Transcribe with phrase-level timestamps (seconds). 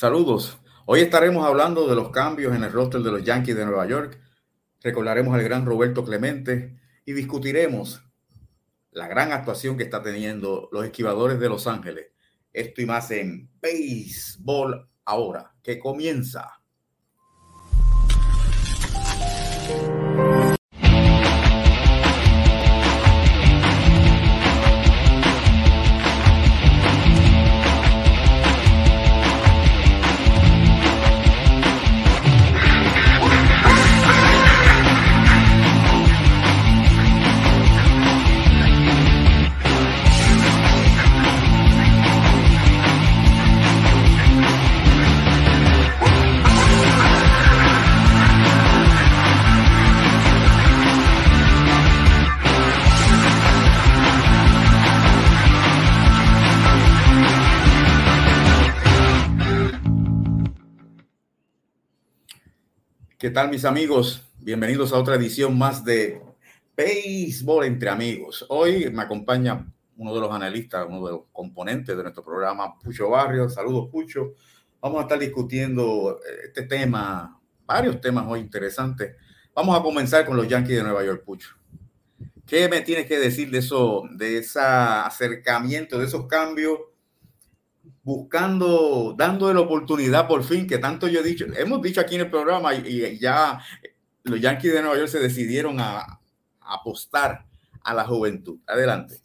[0.00, 0.56] Saludos.
[0.86, 4.18] Hoy estaremos hablando de los cambios en el roster de los Yankees de Nueva York.
[4.80, 8.02] Recordaremos al gran Roberto Clemente y discutiremos
[8.92, 12.06] la gran actuación que está teniendo los esquivadores de Los Ángeles.
[12.50, 16.59] Esto y más en Baseball ahora, que comienza.
[63.20, 64.26] ¿Qué tal mis amigos?
[64.38, 66.22] Bienvenidos a otra edición más de
[66.74, 68.46] Béisbol entre amigos.
[68.48, 73.10] Hoy me acompaña uno de los analistas, uno de los componentes de nuestro programa, Pucho
[73.10, 73.50] Barrio.
[73.50, 74.36] Saludos, Pucho.
[74.80, 79.14] Vamos a estar discutiendo eh, este tema, varios temas hoy interesantes.
[79.54, 81.50] Vamos a comenzar con los Yankees de Nueva York, Pucho.
[82.46, 86.78] ¿Qué me tienes que decir de eso, de ese acercamiento, de esos cambios
[88.02, 92.22] buscando, dándole la oportunidad por fin, que tanto yo he dicho, hemos dicho aquí en
[92.22, 93.60] el programa y, ya
[94.22, 96.20] los Yankees de Nueva York se decidieron a,
[96.60, 97.44] apostar
[97.82, 98.58] a la juventud.
[98.66, 99.16] Adelante.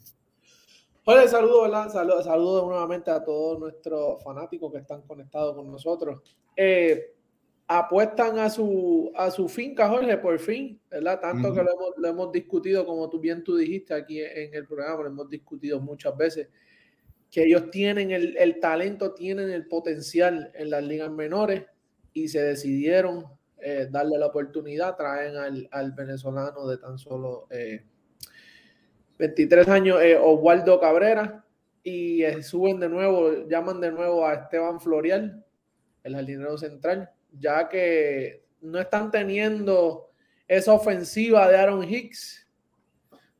[1.04, 1.92] Hola, saludos,
[2.24, 6.20] Saludos, nuevamente a todos nuestros fanáticos que están conectados con nosotros.
[6.56, 7.14] Eh,
[7.68, 11.20] apuestan a su, a su finca, Jorge, por fin, ¿verdad?
[11.20, 14.66] Tanto que lo hemos, lo hemos, discutido, como tú bien tú dijiste aquí en el
[14.66, 16.48] programa, lo hemos discutido muchas veces
[17.30, 21.64] que ellos tienen el, talento, tienen el potencial en las ligas menores
[22.12, 23.26] y se decidieron
[23.58, 27.46] eh, darle la oportunidad, traen al, venezolano de tan solo
[29.18, 30.18] 23 eh, años, eh,
[30.80, 31.44] Cabrera,
[31.82, 35.44] y suben de nuevo, llaman de nuevo a Esteban Florial,
[36.04, 40.10] el jardinero central, ya que no están teniendo
[40.48, 42.45] esa ofensiva de Aaron Hicks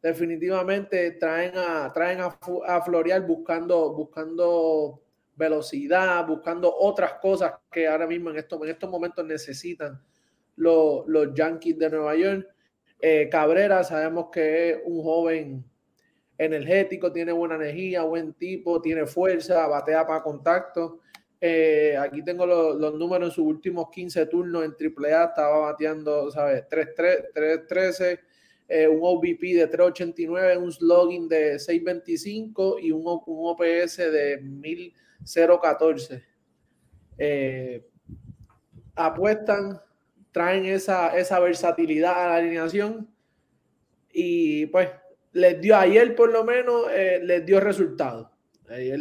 [0.07, 5.03] definitivamente traen a, traen a, a Florial buscando, buscando
[5.35, 10.01] velocidad, buscando otras cosas que ahora mismo en estos, en estos momentos necesitan
[10.55, 12.47] los, los Yankees de Nueva York.
[13.01, 15.65] Eh, Cabrera, sabemos que es un joven
[16.39, 21.01] energético, tiene buena energía, buen tipo, tiene fuerza, batea para contacto.
[21.41, 26.65] Eh, aquí tengo los, números en sus últimos 15 turnos en AAA, estaba bateando, ¿sabes?
[26.71, 28.21] 3-13
[28.69, 36.25] eh, un OVP de 389, un slogan de 625 y un, un OPS de 1014.
[37.19, 37.87] Eh,
[38.95, 39.81] apuestan,
[40.33, 43.09] traen esa, esa versatilidad a la alineación
[44.13, 44.91] y pues
[45.33, 48.33] les dio ayer por lo menos, eh, les dio resultado.
[48.69, 48.99] Ayer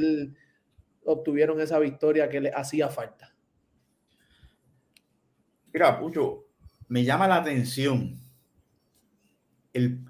[1.05, 3.33] obtuvieron esa victoria que les hacía falta.
[5.73, 6.45] Mira, Pucho,
[6.87, 8.24] me llama la atención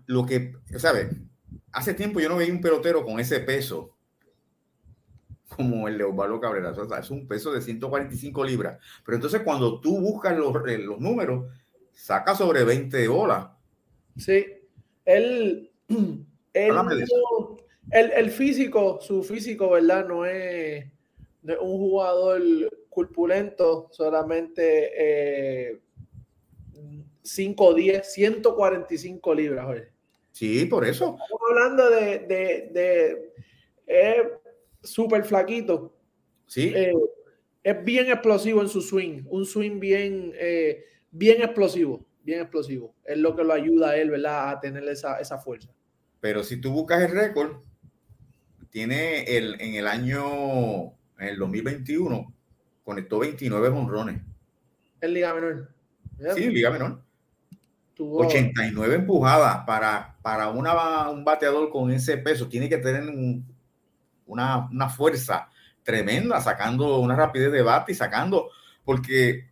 [0.06, 1.16] lo que, ¿sabes?
[1.72, 3.96] Hace tiempo yo no veía un pelotero con ese peso
[5.56, 6.74] como el de Osvaldo Cabrera.
[7.00, 8.80] es un peso de 145 libras.
[9.06, 11.46] Pero entonces cuando tú buscas los, eh, los números,
[11.94, 13.48] saca sobre 20 olas.
[14.18, 14.46] Sí,
[15.06, 15.72] él,
[16.54, 20.08] el, físico, su físico, ¿verdad?
[20.08, 20.86] No es,
[21.44, 22.42] un jugador
[22.90, 25.80] corpulento, solamente eh,
[27.26, 29.90] 5, 10, 145 libras, Jorge.
[30.32, 31.18] Sí, por eso.
[31.22, 33.32] Estamos hablando de, de, de
[34.84, 35.96] súper flaquito.
[36.46, 36.72] Sí.
[36.76, 36.94] Eh,
[37.64, 42.94] es bien explosivo en su swing, un swing bien, eh, bien explosivo, bien explosivo.
[43.04, 44.50] Es lo que lo ayuda a él, ¿verdad?
[44.50, 45.74] A tener esa, esa fuerza.
[46.20, 47.58] Pero si tú buscas el récord,
[48.70, 52.34] tiene el, en el año, en el 2021,
[52.84, 54.22] conectó 29 honrones.
[55.02, 55.72] En Liga Menor.
[56.36, 57.05] Sí, Liga Menor.
[57.98, 62.48] 89 empujadas para, para una, un bateador con ese peso.
[62.48, 63.04] Tiene que tener
[64.26, 65.50] una, una, fuerza
[65.84, 68.50] tremenda, sacando una rapidez de bate y sacando,
[68.84, 69.50] porque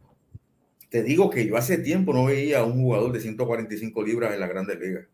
[0.89, 4.39] te digo que yo hace tiempo no veía a un jugador de 145 libras en
[4.39, 5.07] la Grandes Ligas.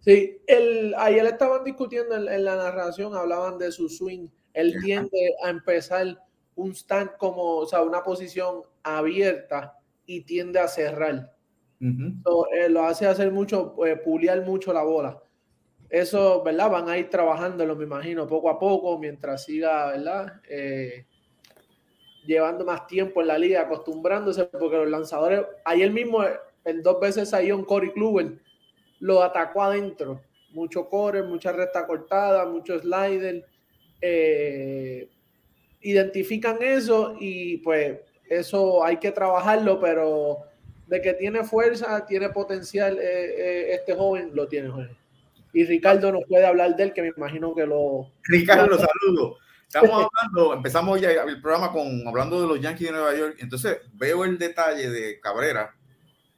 [0.00, 4.28] Sí, el, ayer estaban discutiendo en, la narración, hablaban de su swing.
[4.54, 6.22] Él tiende a empezar
[6.54, 11.35] un stand como, o sea, una posición abierta y tiende a cerrar.
[11.80, 15.22] Eh, lo hace hacer mucho, eh, puliar mucho la bola.
[15.88, 16.70] Eso, ¿verdad?
[16.70, 20.40] Van a ir trabajándolo, me imagino, poco a poco, mientras siga, ¿verdad?
[20.48, 21.06] Eh,
[22.26, 26.24] llevando más tiempo en la liga, acostumbrándose, porque los lanzadores, ayer mismo,
[26.64, 28.38] en dos veces un Corey Kluber
[29.00, 30.22] lo atacó adentro.
[30.52, 33.44] Mucho core, mucha recta cortada, mucho slider.
[34.00, 35.08] Eh,
[35.80, 40.38] identifican eso y pues eso hay que trabajarlo, pero
[40.86, 44.70] de que tiene fuerza, tiene potencial eh, eh, este joven, lo tiene.
[45.52, 48.12] Y Ricardo nos puede hablar de él, que me imagino que lo...
[48.24, 49.38] Ricardo, saludo.
[49.66, 53.36] Estamos hablando, empezamos ya el programa con hablando de los Yankees de Nueva York.
[53.40, 55.74] Entonces veo el detalle de Cabrera,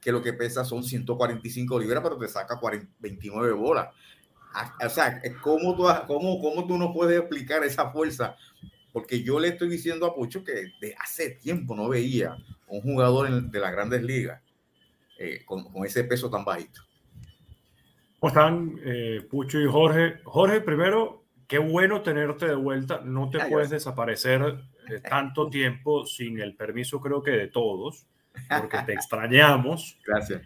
[0.01, 2.59] que lo que pesa son 145 libras, pero te saca
[2.99, 3.89] 29 bolas.
[4.53, 8.35] Ah, o sea, ¿cómo tú, cómo, ¿cómo tú no puedes explicar esa fuerza?
[8.91, 12.35] Porque yo le estoy diciendo a Pucho que de hace tiempo no veía
[12.69, 14.41] un jugador de las grandes ligas
[15.17, 16.81] eh, con, con, ese peso tan bajito.
[18.19, 20.19] ¿Cómo están eh, Pucho y Jorge?
[20.23, 23.01] Jorge, primero, qué bueno tenerte de vuelta.
[23.03, 24.41] No te puedes desaparecer
[24.89, 28.07] eh, tanto tiempo sin el permiso, creo que de todos,
[28.49, 29.97] porque te extrañamos.
[30.05, 30.41] Gracias.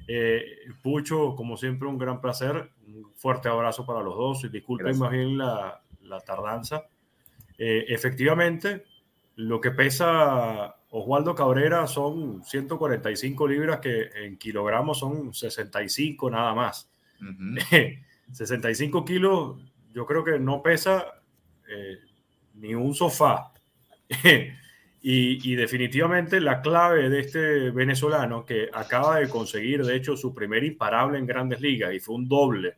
[0.82, 2.72] Pucho, como siempre, un gran placer.
[2.88, 4.44] Un fuerte abrazo para los dos.
[4.44, 6.88] Y disculpen más bien la, la tardanza.
[7.58, 8.86] efectivamente,
[9.36, 16.88] lo que pesa Oswaldo Cabrera son 145 libras que en kilogramos son 65 nada más.
[18.32, 19.58] 65 kilos
[19.92, 21.24] yo creo que no pesa
[21.68, 21.98] eh,
[22.54, 23.52] ni un sofá.
[25.02, 30.32] y, y, definitivamente la clave de este venezolano que acaba de conseguir, de hecho, su
[30.32, 32.76] primer imparable en grandes ligas y fue un doble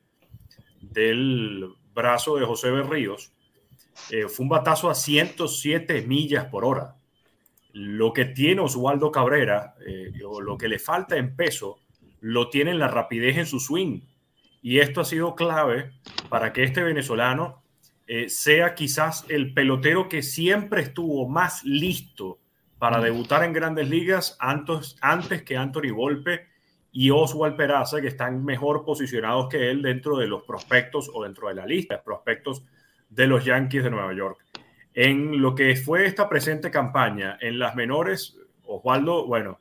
[0.80, 3.34] del brazo de José Berríos,
[4.10, 6.95] eh, fue un batazo a 107 millas por hora
[7.76, 11.80] lo que tiene Oswaldo Cabrera, eh, o lo que le falta en peso,
[12.22, 14.00] lo tiene en la rapidez en su swing.
[14.62, 15.92] Y esto ha sido clave
[16.30, 17.64] para que este venezolano
[18.08, 22.40] eh, sea quizás el pelotero que siempre estuvo más listo
[22.78, 26.46] para debutar en grandes ligas antes, antes que Anthony Volpe
[26.94, 31.50] y Oswald Peraza, que están mejor posicionados que él dentro de los prospectos o dentro
[31.50, 32.64] de la lista de prospectos
[33.10, 34.45] de los Yankees de Nueva York.
[34.96, 39.60] En lo que fue esta presente campaña, en las menores, Osvaldo, bueno,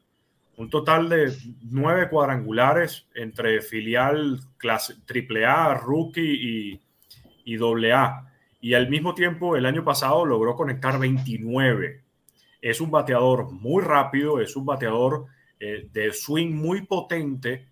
[0.56, 1.32] un total de
[1.62, 6.80] nueve cuadrangulares entre filial clase, AAA, rookie y,
[7.44, 8.30] y AA.
[8.60, 12.02] Y al mismo tiempo, el año pasado logró conectar 29.
[12.62, 15.26] Es un bateador muy rápido, es un bateador
[15.58, 17.66] eh, de swing muy potente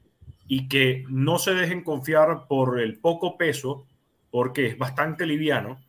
[0.49, 3.87] y que no se dejen confiar por el poco peso,
[4.33, 5.81] porque es bastante liviano,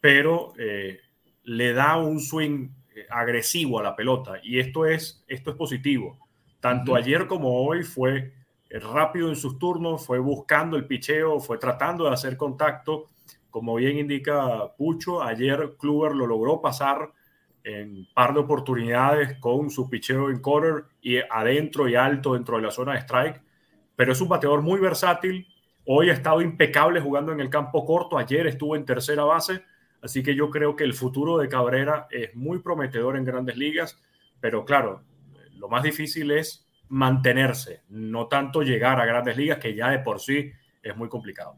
[0.00, 1.00] pero eh,
[1.44, 6.18] le da un swing eh, agresivo a la pelota y esto es, esto es positivo.
[6.60, 8.32] Tanto ayer como hoy fue
[8.70, 13.10] rápido en sus turnos, fue buscando el picheo, fue tratando de hacer contacto.
[13.50, 17.12] Como bien indica Pucho, ayer Kluber lo logró pasar
[17.62, 22.62] en par de oportunidades con su picheo en corner y adentro y alto dentro de
[22.62, 23.42] la zona de strike.
[23.96, 25.46] Pero es un bateador muy versátil.
[25.86, 28.18] Hoy ha estado impecable jugando en el campo corto.
[28.18, 29.62] Ayer estuvo en tercera base
[30.04, 33.98] Así que yo creo que el futuro de Cabrera es muy prometedor en grandes ligas,
[34.38, 35.02] pero claro,
[35.56, 40.20] lo más difícil es mantenerse, no tanto llegar a grandes ligas, que ya de por
[40.20, 40.52] sí
[40.82, 41.56] es muy complicado.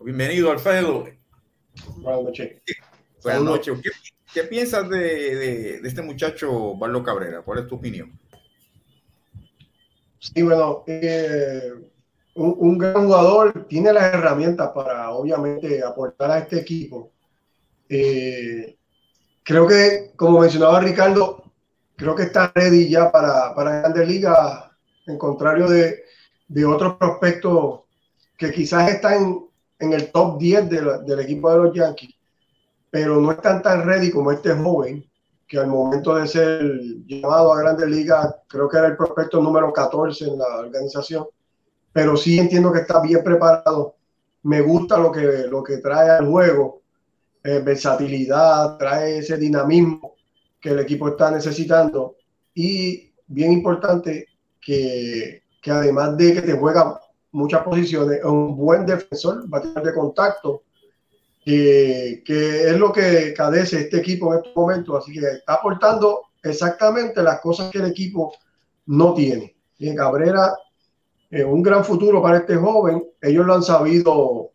[0.00, 1.04] Bienvenido, Alfredo.
[1.98, 2.62] Buenas noches.
[3.22, 3.80] Buenas noches.
[4.32, 7.42] ¿Qué, piensas de, este muchacho, Barlo Cabrera?
[7.42, 8.18] ¿Cuál es tu opinión?
[10.18, 11.74] Sí, bueno, eh,
[12.34, 17.12] un, gran jugador, tiene las herramientas para obviamente aportar a este equipo.
[17.88, 18.76] Eh,
[19.42, 21.44] creo que, como mencionaba Ricardo,
[21.96, 24.64] creo que está ready ya para, para Grandes Ligas,
[25.06, 26.02] en contrario de,
[26.48, 27.80] de otros prospectos
[28.36, 29.44] que quizás están
[29.78, 32.14] en el top 10 del equipo de los Yankees,
[32.90, 35.04] pero no están tan ready como este joven,
[35.46, 39.72] que al momento de ser llamado a Grandes Ligas, creo que era el prospecto número
[39.72, 41.26] 14 en la organización
[41.94, 43.94] pero sí entiendo que está bien preparado.
[44.42, 46.82] Me gusta lo que, lo que trae al juego,
[47.44, 50.16] eh, versatilidad, trae ese dinamismo
[50.60, 52.16] que el equipo está necesitando.
[52.52, 54.26] Y bien importante
[54.60, 59.94] que, que además de que te juega muchas posiciones, es un buen defensor, bateador de
[59.94, 60.62] contacto,
[61.44, 65.00] que, que, es lo que cadece este equipo en estos momentos.
[65.00, 68.34] Así que está aportando exactamente las cosas que el equipo
[68.86, 69.54] no tiene.
[69.78, 69.96] Y en
[71.34, 73.04] Cabrera un gran futuro para este joven.
[73.20, 74.50] Ellos lo han sabido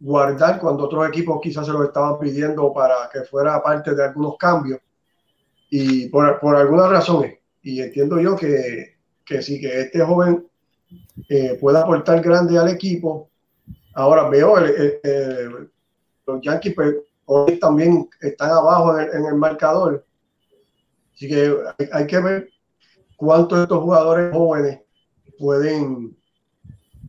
[0.00, 4.36] guardar cuando otros equipos quizás se lo estaban pidiendo para que fuera parte de algunos
[4.36, 4.80] cambios
[5.70, 7.38] y por, por algunas razones.
[7.62, 10.46] Y entiendo yo que, que sí, que este joven
[11.28, 13.30] eh, puede aportar grande al equipo.
[13.94, 14.56] Ahora veo
[16.26, 16.94] los Yankees pues,
[17.24, 20.04] hoy también están abajo en el, marcador.
[21.14, 21.54] Así que
[21.92, 22.48] hay, que ver
[23.16, 24.80] cuántos de estos jugadores jóvenes
[25.38, 26.16] pueden,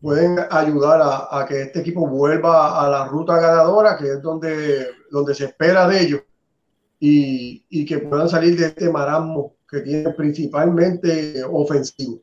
[0.01, 5.35] pueden ayudar a, que este equipo vuelva a la ruta ganadora, que es donde, donde
[5.35, 6.21] se espera de ellos,
[6.99, 12.21] y, y que puedan salir de este marasmo que tiene principalmente ofensivo.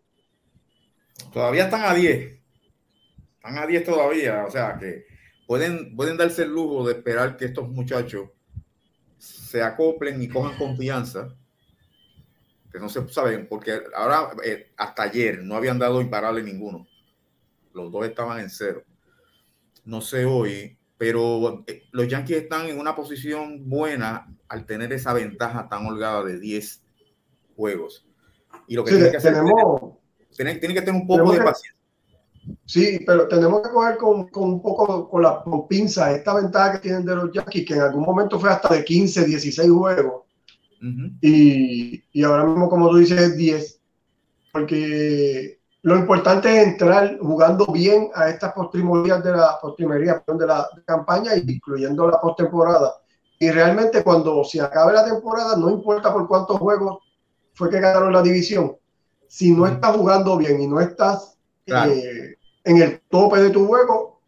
[1.32, 2.40] Todavía están a 10.
[3.36, 4.44] Están a 10 todavía.
[4.46, 5.06] O sea que
[5.46, 8.30] pueden, pueden darse el lujo de esperar que estos muchachos
[9.18, 11.34] se acoplen y cojan confianza.
[12.72, 16.86] Que no se saben, porque ahora, eh, hasta ayer, no habían dado imparable ninguno.
[17.76, 18.82] Los dos estaban en cero.
[19.84, 25.12] No sé hoy, pero eh, los Yankees están en una posición buena al tener esa
[25.12, 26.82] ventaja tan holgada de 10
[27.54, 28.06] juegos.
[28.66, 29.98] Y lo que tiene que hacer tenemos,
[30.34, 31.76] tiene, que tener un poco de paciencia.
[32.64, 36.72] Sí, pero tenemos que coger con, con un poco con la con pinza esta ventaja
[36.72, 40.22] que tienen de los Yankees, que en algún momento fue hasta de 15, 16 juegos.
[41.20, 43.80] y, y, ahora mismo, como tú dices, es 10.
[44.52, 50.68] Porque lo importante es entrar jugando bien a estas postrimerías de la postrimería de la
[50.84, 52.96] campaña, incluyendo la postemporada.
[53.38, 57.04] Y realmente cuando se acabe la temporada, no importa por cuántos juegos
[57.54, 58.76] fue que ganaron la división.
[59.28, 64.22] Si no estás jugando bien y no estás eh, en el tope de tu juego,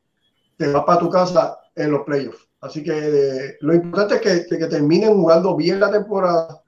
[0.59, 2.47] te vas para tu casa en los playoffs.
[2.61, 6.63] Así que eh, lo importante es que, que, terminen jugando bien la temporada.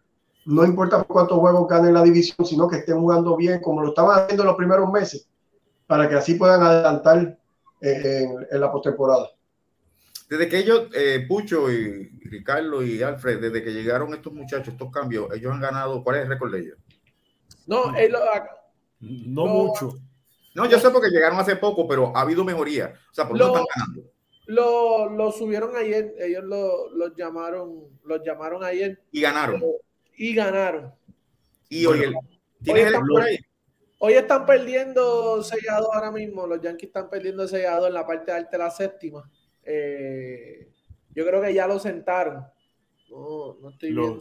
[0.51, 3.91] No importa por cuántos juegos ganen la división, sino que estén jugando bien como lo
[3.91, 5.29] estaban haciendo en los primeros meses,
[5.87, 7.39] para que así puedan adelantar
[7.81, 9.31] eh, en, la postemporada.
[10.29, 10.89] Desde que ellos,
[11.29, 16.03] Pucho y Ricardo y Alfred, desde que llegaron estos muchachos, estos cambios, ellos han ganado,
[16.03, 16.79] ¿cuál es el récord de ellos?
[17.69, 17.93] No,
[18.99, 19.95] no, mucho.
[20.57, 22.95] No, yo sé porque llegaron hace poco, pero ha habido mejoría.
[23.11, 24.11] O sea, por lo, están ganando.
[24.47, 29.01] Lo, lo, subieron ayer, ellos lo, los llamaron, los llamaron ayer.
[29.13, 29.63] Y ganaron.
[30.17, 30.93] Y ganaron.
[31.69, 33.39] Y hoy, el, hoy, están, por ahí?
[33.99, 36.47] hoy están perdiendo sellado ahora mismo.
[36.47, 39.31] Los Yankees están perdiendo sellado en la parte alta de la séptima.
[39.63, 40.73] Eh,
[41.15, 42.45] yo creo que ya lo sentaron.
[43.09, 44.21] No, no estoy viendo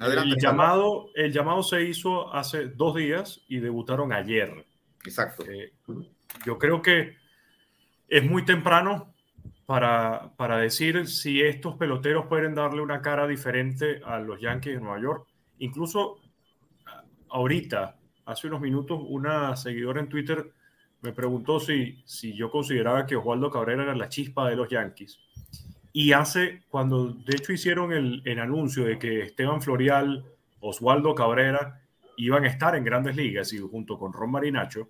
[0.00, 4.66] el, llamado, el llamado se hizo hace dos días y debutaron ayer.
[5.04, 5.44] Exacto.
[5.50, 5.72] Eh,
[6.44, 7.16] yo creo que
[8.08, 9.11] es muy temprano
[9.66, 14.80] para, para, decir si estos peloteros pueden darle una cara diferente a los Yankees de
[14.80, 15.26] Nueva York.
[15.58, 16.18] Incluso
[17.30, 20.52] ahorita, hace unos minutos, una seguidora en Twitter
[21.00, 25.18] me preguntó si, si yo consideraba que Osvaldo Cabrera era la chispa de los Yankees.
[25.92, 30.24] Y hace, cuando de hecho hicieron el, anuncio de que Esteban Florial,
[30.60, 31.82] Oswaldo Cabrera
[32.16, 34.88] iban a estar en grandes ligas y junto con Ron Marinacho,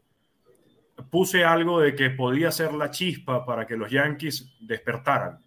[1.11, 5.39] puse algo de que podía ser la chispa para que los Yankees despertaran.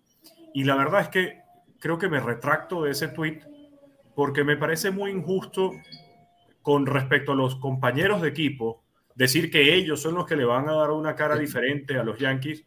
[0.53, 1.41] Y la verdad es que
[1.79, 3.41] creo que me retracto de ese tweet
[4.15, 5.71] porque me parece muy injusto
[6.62, 8.83] con respecto a los compañeros de equipo
[9.13, 12.17] decir que ellos son los que le van a dar una cara diferente a los
[12.17, 12.65] Yankees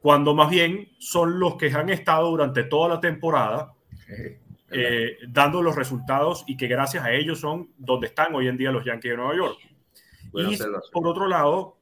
[0.00, 3.74] cuando más bien son los que han estado durante toda la temporada
[4.72, 8.70] eh, dando los resultados y que gracias a ellos son donde están hoy en día
[8.70, 9.58] los Yankees de Nueva York.
[10.32, 10.58] y
[10.92, 11.79] por otro lado,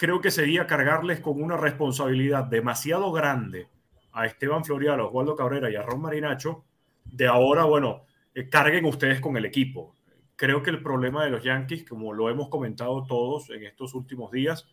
[0.00, 3.68] creo que sería cargarles con una responsabilidad demasiado grande
[4.12, 6.64] a Esteban Florial, a Osvaldo Cabrera y a Ron Marinacho,
[7.04, 9.94] de ahora, bueno, eh, carguen ustedes con el equipo.
[10.36, 14.32] Creo que el problema de los Yankees, como lo hemos comentado todos en estos últimos
[14.32, 14.66] días,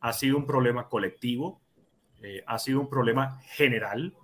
[0.00, 1.62] ha sido un problema colectivo,
[2.22, 4.14] eh, ha sido un problema general.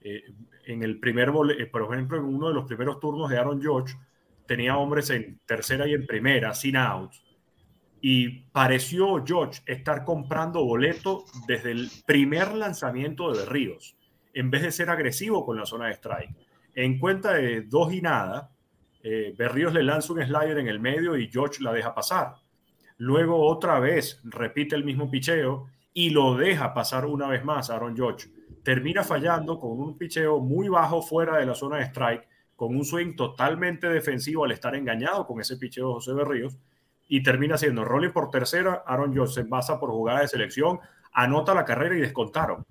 [0.00, 0.24] Eh,
[0.66, 1.30] en el primer,
[1.70, 3.94] por ejemplo, en uno de los primeros turnos de Aaron George,
[4.46, 7.22] tenía hombres en tercera y en primera, sin outs.
[8.00, 13.96] Y pareció George estar comprando boleto desde el primer lanzamiento de Berríos,
[14.34, 16.34] en vez de ser agresivo con la zona de strike.
[16.74, 18.52] En cuenta de dos y nada,
[19.02, 22.34] Berríos le lanza un slider en el medio y George la deja pasar.
[22.98, 27.96] Luego otra vez repite el mismo picheo y lo deja pasar una vez más Aaron
[27.96, 28.28] George.
[28.62, 32.84] Termina fallando con un picheo muy bajo fuera de la zona de strike, con un
[32.84, 36.58] swing totalmente defensivo al estar engañado con ese picheo de José Berríos
[37.08, 38.84] y termina siendo rolling por tercera.
[38.86, 40.78] Aaron George se basa por jugada de selección,
[41.12, 42.64] anota la carrera y descontaron.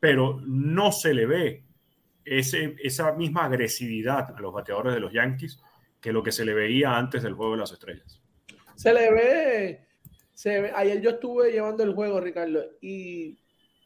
[0.00, 1.64] Pero no se le ve
[2.24, 5.60] ese, esa misma agresividad a los bateadores de los Yankees
[6.00, 8.20] que lo que se le veía antes del juego de las estrellas.
[8.76, 9.84] Se le ve
[10.74, 13.38] ayer yo estuve llevando el juego, Ricardo, y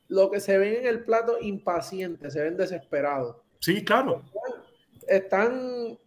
[0.08, 3.36] lo que se ven en el plato impacientes, se ven desesperados.
[3.60, 4.22] Sí, claro.
[5.06, 5.98] Están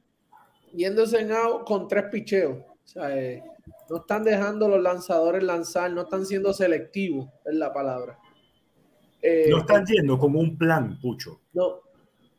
[0.73, 2.57] yéndose en out con tres picheos.
[2.57, 3.43] O sea, eh,
[3.89, 8.17] no están dejando los lanzadores lanzar, no están siendo selectivos, es la palabra.
[9.21, 11.41] Eh, no están yendo como un plan, Pucho.
[11.53, 11.81] No,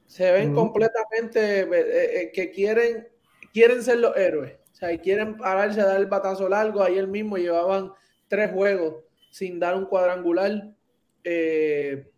[0.07, 3.09] se ven completamente eh, que quieren
[3.53, 4.55] quieren ser los héroes.
[4.73, 6.83] O sea, quieren pararse a dar el batazo largo.
[6.83, 7.93] Ayer mismo llevaban
[8.29, 8.97] tres juegos
[9.31, 10.75] sin dar un cuadrangular.
[11.23, 12.11] Eh,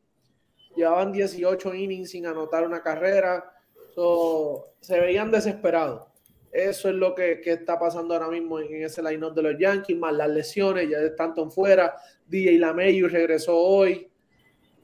[0.75, 3.53] llevaban 18 innings sin anotar una carrera.
[4.81, 6.09] se veían desesperados.
[6.55, 10.15] Eso es lo que, está pasando ahora mismo en ese line-up de los Yankees, más
[10.15, 11.97] las lesiones, ya están fuera.
[12.29, 14.09] DJ Lameyu regresó hoy.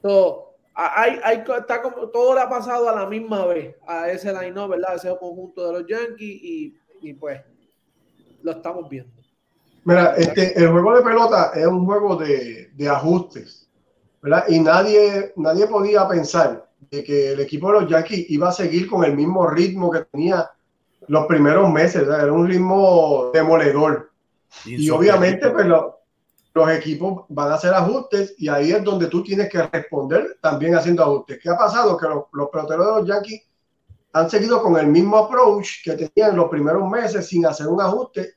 [0.01, 4.33] Todo, hay, hay, está como, todo le ha pasado a la misma vez a ese
[4.33, 4.97] line-up, ¿verdad?
[4.97, 7.39] ese conjunto de los Yankees y, y, pues
[8.43, 9.13] lo estamos viendo.
[9.85, 13.69] Mira, este, el juego de pelota es un juego de, de ajustes,
[14.21, 14.43] ¿verdad?
[14.49, 18.89] Y nadie, nadie podía pensar de que el equipo de los Yankees iba a seguir
[18.89, 20.51] con el mismo ritmo que tenía
[21.07, 24.11] los primeros meses, era un ritmo demoledor.
[24.65, 29.49] Y obviamente, pues los equipos van a hacer ajustes y ahí es donde tú tienes
[29.49, 31.39] que responder también haciendo ajustes.
[31.41, 31.97] ¿Qué ha pasado?
[31.97, 33.43] Que los, los peloteros de los Yankees
[34.13, 38.35] han seguido con el mismo approach que tenían los primeros meses sin hacer un ajuste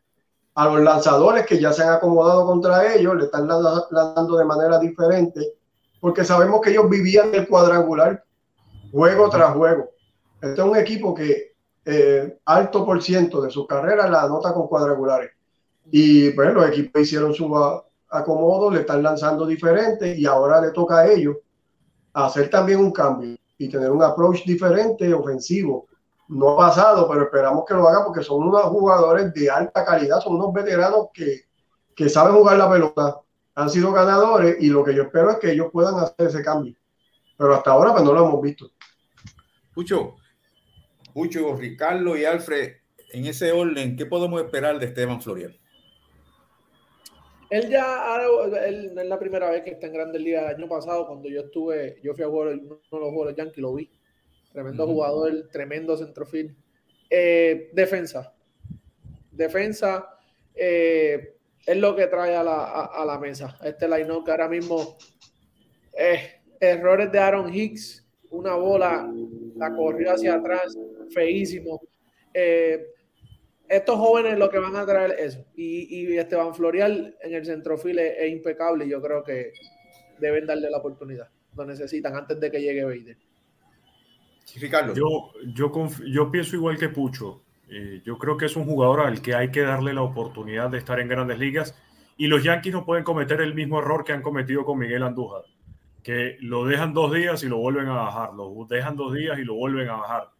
[0.54, 4.78] a los lanzadores que ya se han acomodado contra ellos, le están lanzando de manera
[4.78, 5.54] diferente,
[6.00, 8.24] porque sabemos que ellos vivían el cuadrangular
[8.92, 9.90] juego tras juego.
[10.40, 11.53] Este es un equipo que
[11.84, 15.32] eh, alto por ciento de su carrera la anota con cuadrangulares.
[15.90, 17.46] Y pues los equipos hicieron su
[18.08, 21.36] acomodo, le están lanzando diferente y ahora le toca a ellos
[22.14, 25.86] hacer también un cambio y tener un approach diferente, ofensivo.
[26.28, 30.20] No ha pasado, pero esperamos que lo haga porque son unos jugadores de alta calidad,
[30.20, 31.42] son unos veteranos que,
[31.94, 33.20] que saben jugar la pelota,
[33.54, 36.74] han sido ganadores y lo que yo espero es que ellos puedan hacer ese cambio.
[37.36, 38.70] Pero hasta ahora pues no lo hemos visto.
[41.14, 42.72] Pucho, Ricardo y Alfred,
[43.12, 45.56] en ese orden, ¿qué podemos esperar de Esteban Florial?
[47.50, 48.20] Él ya,
[48.66, 50.50] él, es la primera vez que está en Grandes Ligas.
[50.50, 53.34] El año pasado, cuando yo estuve, yo fui a jugar uno de los juegos de
[53.36, 53.88] Yankee, lo vi.
[54.52, 56.56] Tremendo jugador, tremendo centrofil.
[57.08, 58.34] Eh, defensa.
[59.30, 60.18] Defensa
[60.52, 63.56] eh, es lo que trae a la, mesa.
[63.62, 64.96] Este line que ahora mismo
[65.96, 69.08] eh, errores de Aaron Hicks, una bola
[69.56, 70.76] la corrió hacia atrás,
[71.10, 71.80] feísimo.
[72.32, 72.86] Eh,
[73.68, 75.44] estos jóvenes lo que van a traer eso.
[75.56, 78.88] Y, y Esteban Florial en el centrofil es, es, impecable.
[78.88, 79.52] Yo creo que
[80.18, 81.28] deben darle la oportunidad.
[81.56, 83.16] Lo necesitan antes de que llegue Bader.
[84.94, 85.72] Yo, yo,
[86.06, 87.42] yo pienso igual que Pucho.
[87.70, 90.78] Eh, yo creo que es un jugador al que hay que darle la oportunidad de
[90.78, 91.74] estar en grandes ligas.
[92.16, 95.44] Y los Yankees no pueden cometer el mismo error que han cometido con Miguel Andújar
[96.04, 99.44] que lo dejan dos días y lo vuelven a bajar, lo dejan dos días y
[99.44, 100.30] lo vuelven a bajar.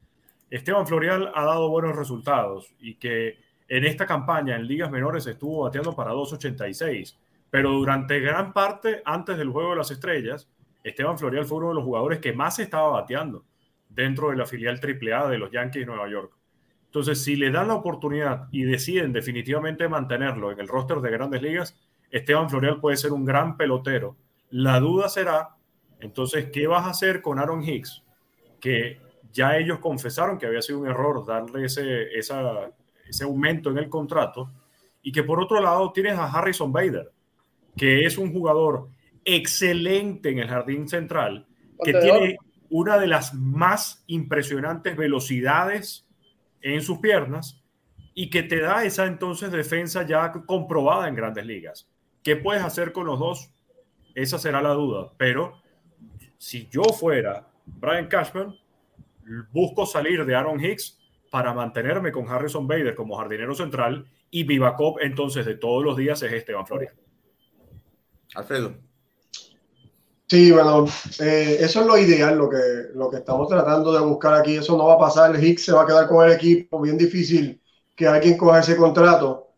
[0.50, 5.64] Esteban Florial ha dado buenos resultados y que en esta campaña en ligas menores estuvo
[5.64, 7.16] bateando para 2.86,
[7.50, 10.48] pero durante gran parte antes del juego de las estrellas,
[10.84, 13.46] Esteban Florial fue uno de los jugadores que más estaba bateando
[13.88, 16.32] dentro de la filial AAA de los Yankees de Nueva York.
[16.84, 21.40] Entonces, si le dan la oportunidad y deciden definitivamente mantenerlo en el roster de grandes
[21.40, 24.16] ligas, Esteban Florial puede ser un gran pelotero.
[24.50, 25.53] La duda será
[26.04, 28.02] entonces, ¿qué vas a hacer con Aaron Hicks?
[28.60, 29.00] Que
[29.32, 34.50] ya ellos confesaron que había sido un error darle ese, ese aumento en el contrato.
[35.00, 37.10] Y que por otro lado tienes a Harrison Bader,
[37.74, 38.88] que es un jugador
[39.24, 41.46] excelente en el jardín central,
[41.82, 42.36] que tiene
[42.68, 46.06] una de las más impresionantes velocidades
[46.60, 47.62] en sus piernas
[48.12, 51.88] y que te da esa entonces defensa ya comprobada en grandes ligas.
[52.22, 53.50] ¿Qué puedes hacer con los dos?
[54.14, 55.63] Esa será la duda, pero
[56.44, 58.54] si yo fuera Brian Cashman,
[59.50, 60.98] busco salir de Aaron Hicks
[61.30, 66.22] para mantenerme con Harrison Bader como jardinero central y Vivacop entonces de todos los días
[66.22, 66.90] es Esteban Flores.
[68.34, 68.74] Alfredo.
[70.28, 70.84] Sí, bueno,
[71.20, 72.58] eh, eso es lo ideal, lo que,
[72.94, 74.56] lo que estamos tratando de buscar aquí.
[74.56, 75.42] Eso no va a pasar.
[75.42, 76.78] Hicks se va a quedar con el equipo.
[76.78, 77.58] Bien difícil
[77.96, 79.53] que alguien coja ese contrato.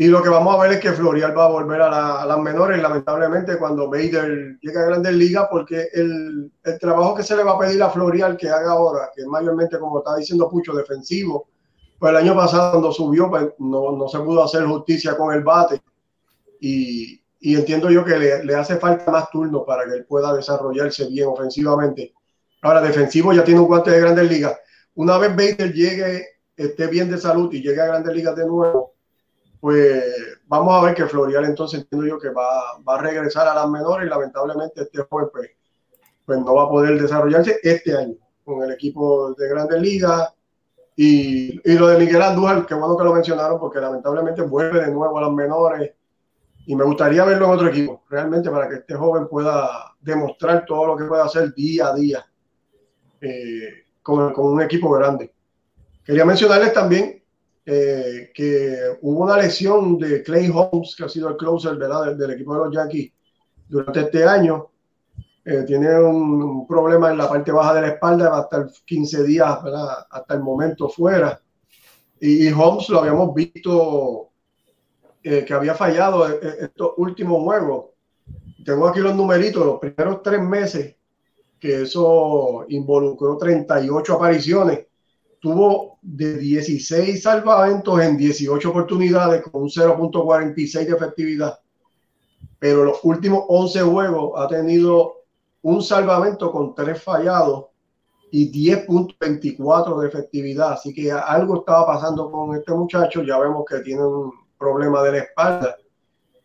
[0.00, 2.80] Y lo que vamos a ver es que Florial va a volver a, las menores,
[2.80, 7.52] lamentablemente, cuando Bader llegue a Grandes Ligas, porque el, el, trabajo que se le va
[7.52, 11.48] a pedir a Florial que haga ahora, que es mayormente, como está diciendo Pucho, defensivo,
[11.98, 15.44] pues el año pasado cuando subió, pues no, no se pudo hacer justicia con el
[15.44, 15.82] bate.
[16.60, 20.32] Y, y entiendo yo que le, le, hace falta más turno para que él pueda
[20.32, 22.14] desarrollarse bien ofensivamente.
[22.62, 24.56] Ahora, defensivo ya tiene un guante de Grandes Ligas.
[24.94, 26.24] Una vez Bader llegue,
[26.56, 28.94] esté bien de salud y llegue a Grandes Ligas de nuevo,
[29.60, 30.02] pues
[30.46, 33.68] vamos a ver que Florial entonces entiendo yo que va, va a regresar a las
[33.68, 35.50] menores y lamentablemente este joven pues,
[36.24, 40.32] pues no va a poder desarrollarse este año con el equipo de Grandes Ligas.
[40.96, 44.90] Y, y, lo de Miguel Andújar, qué bueno que lo mencionaron porque lamentablemente vuelve de
[44.92, 45.92] nuevo a las menores
[46.66, 50.88] y me gustaría verlo en otro equipo, realmente para que este joven pueda demostrar todo
[50.88, 52.26] lo que puede hacer día a día
[53.20, 55.32] eh, con, con un equipo grande.
[56.04, 57.19] Quería mencionarles también
[57.66, 62.16] eh, que hubo una lesión de Clay Holmes, que ha sido el closer ¿verdad?
[62.16, 63.12] Del, equipo de los Yankees
[63.68, 64.68] durante este año.
[65.44, 69.24] Eh, tiene un, problema en la parte baja de la espalda, va a estar 15
[69.24, 70.06] días ¿verdad?
[70.10, 71.40] hasta el momento fuera.
[72.18, 74.30] Y, y Holmes lo habíamos visto
[75.22, 77.86] eh, que había fallado estos últimos juegos.
[78.64, 80.96] Tengo aquí los numeritos, los primeros tres meses,
[81.58, 84.86] que eso involucró 38 apariciones
[85.40, 91.58] tuvo de 16 salvamentos en 18 oportunidades con un 0.46 de efectividad.
[92.58, 95.14] Pero los últimos 11 juegos ha tenido
[95.62, 97.66] un salvamento con 3 fallados
[98.30, 100.72] y 10.24 de efectividad.
[100.72, 103.22] Así que algo estaba pasando con este muchacho.
[103.22, 105.76] Ya vemos que tiene un problema de la espalda.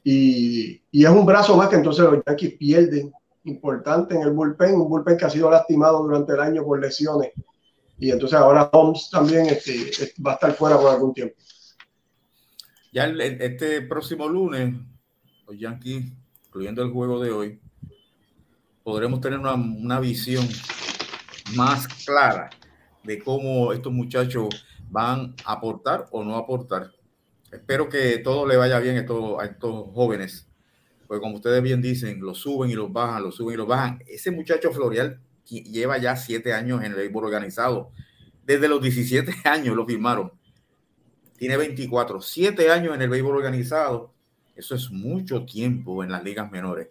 [0.05, 3.11] Y, y es un brazo más que entonces los Yankees pierden
[3.43, 7.31] importante en el bullpen, un bullpen que ha sido lastimado durante el año por lesiones
[7.97, 11.35] y entonces ahora Holmes también este, va a estar fuera por algún tiempo.
[12.91, 14.73] Ya este próximo lunes,
[15.47, 16.11] los Yankees,
[16.45, 17.59] incluyendo el juego de hoy,
[18.83, 20.47] podremos tener una, una visión
[21.55, 22.49] más clara
[23.03, 26.91] de cómo estos muchachos van a aportar o no aportar.
[27.51, 30.47] Espero que todo le vaya bien a estos, a estos jóvenes,
[31.07, 34.03] porque como ustedes bien dicen, los suben y los bajan, los suben y los bajan.
[34.07, 37.91] Ese muchacho Florial lleva ya siete años en el béisbol organizado.
[38.45, 40.31] Desde los 17 años lo firmaron.
[41.37, 44.13] Tiene 24, siete años en el béisbol organizado.
[44.55, 46.89] Eso es mucho tiempo en las ligas menores.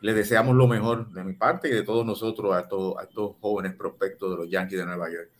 [0.00, 3.74] Le deseamos lo mejor de mi parte y de todos nosotros a, a estos jóvenes
[3.74, 5.30] prospectos de los Yankees de Nueva York.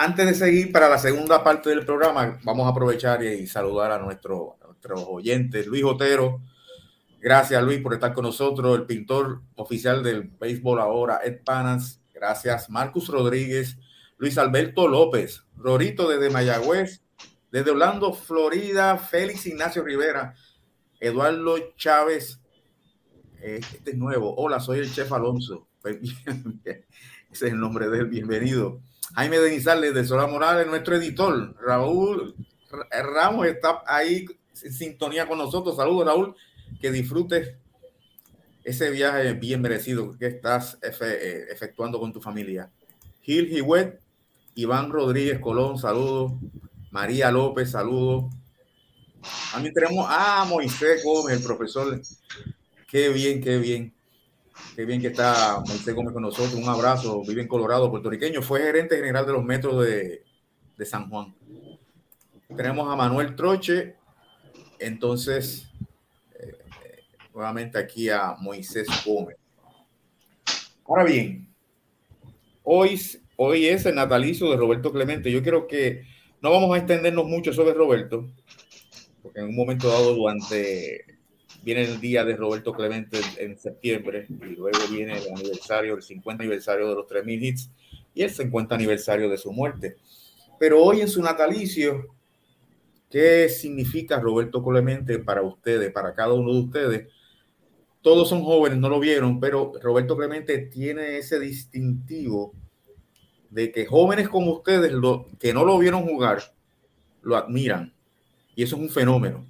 [0.00, 3.98] Antes de seguir para la segunda parte del programa, vamos a aprovechar y, saludar a,
[3.98, 5.66] nuestro, a nuestros oyentes.
[5.66, 6.40] Luis Otero,
[7.20, 8.78] Gracias, Luis, por estar con nosotros.
[8.78, 12.00] El pintor oficial del béisbol ahora, Ed Panas.
[12.14, 13.76] Gracias, Marcus Rodríguez,
[14.18, 17.02] Luis Alberto López, Rorito desde Mayagüez,
[17.50, 20.34] desde Orlando, Florida, Félix Ignacio Rivera,
[21.00, 22.40] Eduardo Chávez.
[23.40, 24.34] Eh, este es nuevo.
[24.36, 25.68] Hola, soy el chef Alonso.
[25.84, 26.86] Ese
[27.30, 28.06] es el nombre de él.
[28.06, 28.80] Bienvenido.
[29.14, 31.56] Jaime Denizales de Sola Morales, nuestro editor.
[31.60, 32.34] Raúl
[32.90, 34.26] Ramos está ahí
[34.62, 35.76] en sintonía con nosotros.
[35.76, 36.36] Saludos, Raúl
[36.80, 37.54] que disfrutes
[38.64, 42.70] ese viaje bien merecido que estás eh, efectuando con tu familia.
[43.22, 44.00] Gil Jiwet,
[44.54, 46.32] Iván Rodríguez Colón, saludos.
[46.90, 48.34] María López, saludos.
[49.52, 52.00] También tenemos a Moisés Gómez, el profesor.
[52.88, 53.94] Qué bien, qué bien.
[54.74, 56.54] Qué bien que está Moisés Gómez con nosotros.
[56.54, 57.22] Un abrazo.
[57.26, 58.42] Vive en Colorado, puertorriqueño.
[58.42, 60.24] Fue gerente general de los metros de,
[60.76, 61.34] de San Juan.
[62.56, 63.96] Tenemos a Manuel Troche.
[64.78, 65.67] Entonces,
[67.38, 69.36] nuevamente aquí a Moisés Gómez.
[70.84, 71.48] Ahora bien,
[72.64, 73.00] hoy,
[73.36, 75.30] hoy es el natalicio de Roberto Clemente.
[75.30, 76.02] Yo creo que
[76.42, 78.28] no vamos a extendernos mucho sobre Roberto,
[79.22, 81.04] porque en un momento dado durante
[81.62, 86.42] viene el día de Roberto Clemente en, septiembre y luego viene el aniversario, el 50
[86.42, 87.70] aniversario de los 3000 hits
[88.14, 89.96] y el 50 aniversario de su muerte.
[90.58, 92.16] Pero hoy en su natalicio,
[93.08, 97.17] ¿qué significa Roberto Clemente para ustedes, para cada uno de ustedes?
[98.08, 102.54] Todos son jóvenes, no lo vieron, pero Roberto Clemente tiene ese distintivo
[103.50, 104.94] de que jóvenes como ustedes,
[105.38, 106.40] que no lo vieron jugar,
[107.20, 107.92] lo admiran.
[108.56, 109.44] Y eso es un fenómeno.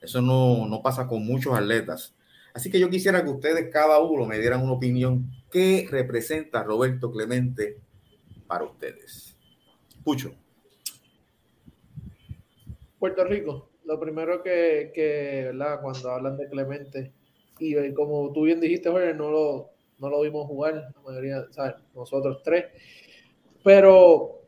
[0.00, 2.14] Eso no, no pasa con muchos atletas.
[2.54, 5.30] Así que yo quisiera que ustedes, cada uno, me dieran una opinión.
[5.50, 7.76] ¿Qué representa Roberto Clemente
[8.46, 9.36] para ustedes?
[10.02, 10.34] Pucho.
[12.98, 13.68] Puerto Rico.
[13.84, 17.12] Lo primero que, que cuando hablan de Clemente,
[17.58, 21.74] y como tú bien dijiste, Jorge, no lo, no lo vimos jugar, la mayoría, ¿sabes?
[21.94, 22.66] Nosotros tres.
[23.64, 24.42] Pero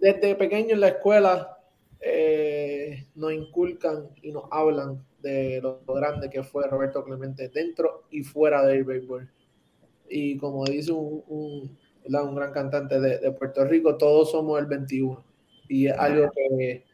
[0.00, 1.58] desde pequeño en la escuela
[2.00, 8.22] eh, nos inculcan y nos hablan de lo, grande que fue Roberto Clemente dentro y
[8.22, 9.30] fuera del béisbol.
[10.08, 14.66] Y como dice un, un, un gran cantante de, de, Puerto Rico, todos somos el
[14.66, 15.22] 21.
[15.68, 16.84] Y es algo que,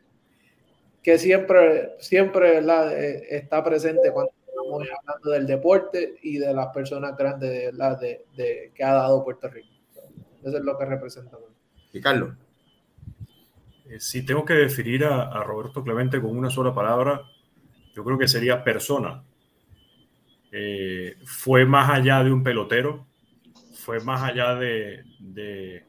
[1.02, 4.32] que siempre, siempre eh, está presente cuando
[4.66, 9.48] estamos hablando del deporte y de las personas grandes de, de, que ha dado Puerto
[9.48, 9.68] Rico.
[10.42, 11.36] Eso es lo que representa.
[11.92, 12.34] Y Carlos.
[13.88, 17.22] Eh, si tengo que definir a, Roberto Clemente con una sola palabra,
[17.94, 19.22] yo creo que sería persona.
[20.52, 23.06] Eh, fue más allá de un pelotero,
[23.74, 25.84] fue más allá de, de,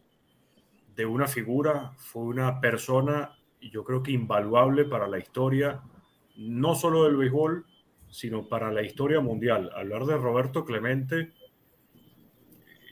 [0.95, 5.81] de, una figura, fue una persona, y yo creo que invaluable para la historia,
[6.35, 7.65] no solo del béisbol,
[8.17, 9.69] sino para la historia mundial.
[9.75, 11.34] Hablar de Roberto Clemente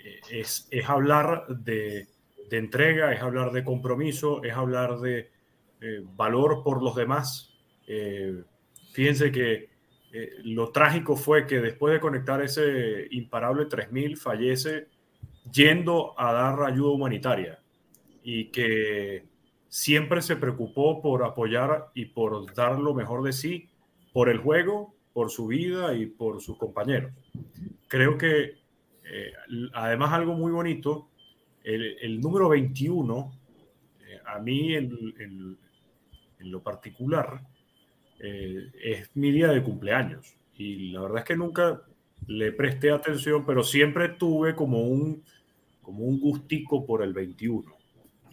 [0.04, 2.08] eh, es, es hablar de,
[2.52, 5.32] entrega, es hablar de compromiso, es hablar de,
[5.82, 7.54] eh, valor por los demás.
[7.88, 8.44] Eh,
[8.94, 9.70] fíjense que
[10.14, 14.88] eh, lo trágico fue que después de conectar ese imparable 3000 fallece
[15.52, 17.60] yendo a dar ayuda humanitaria
[18.24, 19.26] y que
[19.70, 23.70] siempre se preocupó por apoyar y por dar lo mejor de sí
[24.14, 27.14] por el juego, por su vida y por sus compañeros.
[27.88, 28.58] Creo que
[29.74, 31.08] además algo muy bonito,
[31.64, 33.32] el, número 21,
[34.26, 35.58] a mí en,
[36.40, 37.40] lo particular,
[38.20, 40.36] eh, es mi día de cumpleaños.
[40.58, 41.82] Y la verdad es que nunca
[42.28, 45.24] le presté atención, pero siempre tuve como un,
[45.82, 47.74] como un gustico por el 21.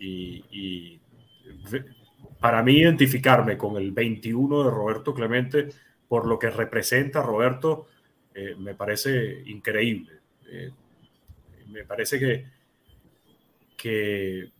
[0.00, 1.00] Y,
[2.40, 5.68] para mí identificarme con el 21 de Roberto Clemente,
[6.12, 7.86] por lo que representa Roberto,
[8.34, 10.12] eh, me parece increíble.
[10.46, 10.70] Eh,
[11.68, 12.44] me parece que,
[13.78, 14.50] que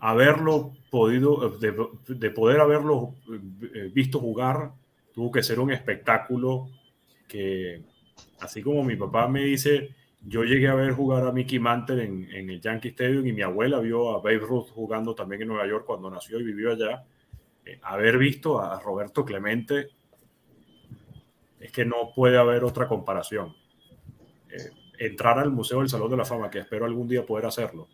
[0.00, 3.14] haberlo podido, de, poder haberlo
[3.72, 4.72] eh, visto jugar,
[5.14, 6.68] tuvo que ser un espectáculo
[7.28, 7.84] que,
[8.40, 12.50] así como mi papá me dice, yo llegué a ver jugar a Mickey Mantle en,
[12.50, 15.84] el Yankee Stadium y mi abuela vio a Babe Ruth jugando también en Nueva York
[15.86, 17.04] cuando nació y vivió allá.
[17.82, 19.90] Haber visto a Roberto Clemente
[21.66, 23.54] es que no puede haber otra comparación.
[24.50, 27.88] Eh, entrar al Museo del Salón de la Fama, que espero algún día poder hacerlo,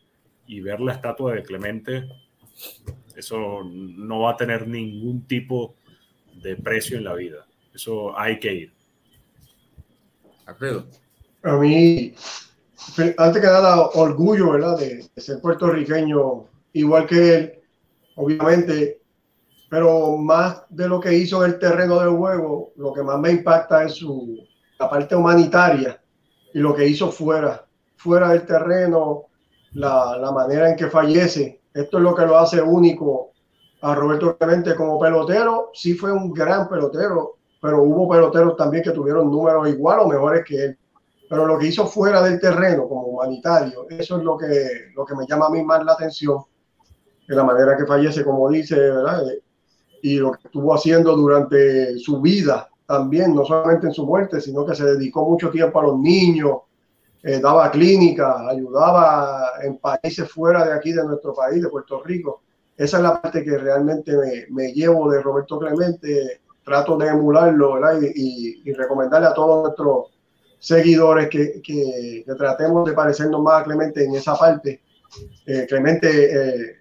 [0.46, 2.08] y ver la estatua de Clemente,
[3.16, 5.74] eso no va a tener ningún tipo
[6.34, 7.46] de precio en la vida.
[7.74, 8.72] Eso hay que ir.
[10.46, 10.86] Alfredo.
[11.42, 12.14] A mí,
[13.16, 14.78] antes que nada, orgullo, ¿verdad?
[14.78, 17.52] De, ser puertorriqueño, igual que él,
[18.16, 19.01] obviamente,
[19.72, 23.30] pero más de lo que hizo en el terreno del juego, lo que más me
[23.30, 24.36] impacta es su,
[24.78, 25.98] la parte humanitaria
[26.52, 27.64] y lo que hizo fuera,
[27.96, 29.28] fuera del terreno,
[29.72, 31.62] la, la, manera en que fallece.
[31.72, 33.30] Esto es lo que lo hace único
[33.80, 35.70] a Roberto Clemente como pelotero.
[35.72, 40.44] Sí fue un gran pelotero, pero hubo peloteros también que tuvieron números igual o mejores
[40.44, 40.78] que él.
[41.30, 45.14] Pero lo que hizo fuera del terreno como humanitario, eso es lo que, lo que
[45.14, 46.42] me llama a mí más la atención,
[47.26, 49.22] de la manera que fallece, como dice, ¿verdad?
[50.02, 54.66] Y lo que estuvo haciendo durante su vida también, no solamente en su muerte, sino
[54.66, 56.58] que se dedicó mucho tiempo a los niños,
[57.22, 62.42] eh, daba clínica, ayudaba en países fuera de aquí, de nuestro país, de Puerto Rico.
[62.76, 66.40] Esa es la parte que realmente me, me llevo de Roberto Clemente.
[66.64, 70.12] Trato de emularlo y, y, recomendarle a todos nuestros
[70.60, 74.80] seguidores que, que, tratemos de parecernos más a Clemente en esa parte.
[75.44, 76.76] Eh, Clemente, eh,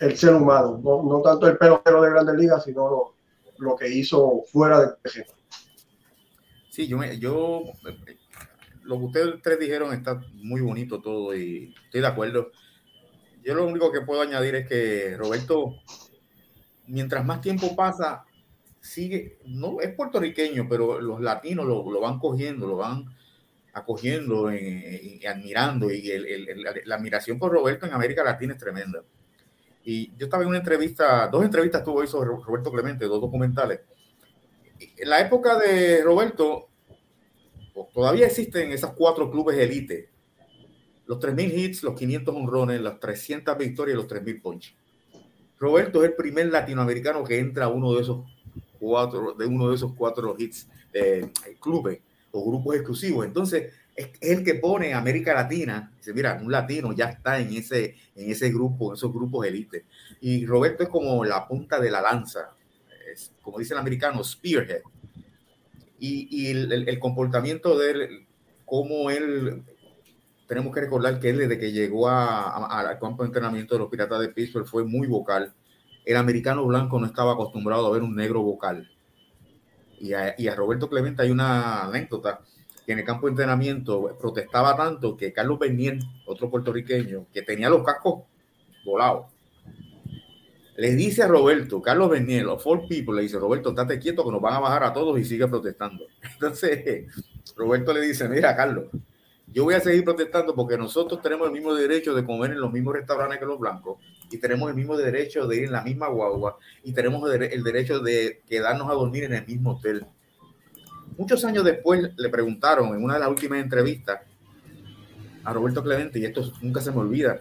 [0.00, 3.14] el ser humano, no, no, tanto el pelotero de Grandes Ligas, sino lo,
[3.58, 5.26] lo que hizo fuera del PG.
[6.70, 7.64] Sí, yo, yo
[8.82, 12.50] lo que ustedes tres dijeron está muy bonito todo y estoy de acuerdo.
[13.44, 15.74] Yo lo único que puedo añadir es que Roberto,
[16.86, 18.24] mientras más tiempo pasa,
[18.80, 23.04] sigue, no es puertorriqueño, pero los latinos lo, lo van cogiendo, lo van
[23.74, 25.90] acogiendo y, admirando.
[25.90, 26.10] Y
[26.84, 29.02] la admiración por Roberto en América Latina es tremenda.
[29.84, 33.80] Y yo estaba en una entrevista, dos entrevistas tuvo hoy sobre Roberto Clemente, dos documentales.
[34.78, 36.68] En la época de Roberto,
[37.92, 40.10] todavía existen esos cuatro clubes elite.
[41.06, 44.74] Los 3.000 hits, los 500 honrones, las 300 victorias y los 3.000 punches.
[45.58, 48.24] Roberto es el primer latinoamericano que entra a uno de esos
[48.78, 53.26] cuatro, de uno de esos cuatro hits, eh, clubes o grupos exclusivos.
[53.26, 57.96] Entonces, es, el que pone América Latina, dice, mira, un latino ya está en ese,
[58.14, 59.86] en ese grupo, en esos grupos elite.
[60.20, 62.50] Y Roberto es como la punta de la lanza,
[63.12, 64.82] es, como dice el americano, spearhead
[66.00, 68.26] y, el, comportamiento de él,
[68.64, 69.62] como él,
[70.46, 74.20] tenemos que recordar que él desde que llegó al campo de entrenamiento de los Piratas
[74.20, 75.52] de Pittsburgh fue muy vocal.
[76.04, 78.90] El americano blanco no estaba acostumbrado a ver un negro vocal.
[80.00, 82.40] Y a, y a Roberto Clemente hay una anécdota
[82.92, 87.84] en el campo de entrenamiento protestaba tanto que Carlos Bernier, otro puertorriqueño, que tenía los
[87.84, 88.24] cascos
[88.84, 89.26] volados,
[90.76, 94.30] le dice a Roberto, Carlos Bernier, los Four People, le dice, Roberto, estate quieto que
[94.30, 96.06] nos van a bajar a todos y sigue protestando.
[96.32, 97.04] Entonces,
[97.54, 98.86] Roberto le dice, mira, Carlos,
[99.52, 102.72] yo voy a seguir protestando porque nosotros tenemos el mismo derecho de comer en los
[102.72, 103.98] mismos restaurantes que los blancos
[104.30, 107.98] y tenemos el mismo derecho de ir en la misma guagua y tenemos el derecho
[107.98, 110.06] de quedarnos a dormir en el mismo hotel.
[111.16, 114.20] Muchos años después le preguntaron en una de las últimas entrevistas
[115.44, 117.40] a Roberto Clemente, y esto nunca se me olvida,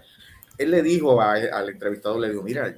[0.58, 2.76] él le dijo al entrevistador, le dijo, mira,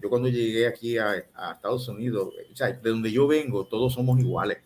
[0.00, 1.16] yo cuando llegué aquí a,
[1.54, 4.58] Estados Unidos, de donde yo vengo, todos somos iguales.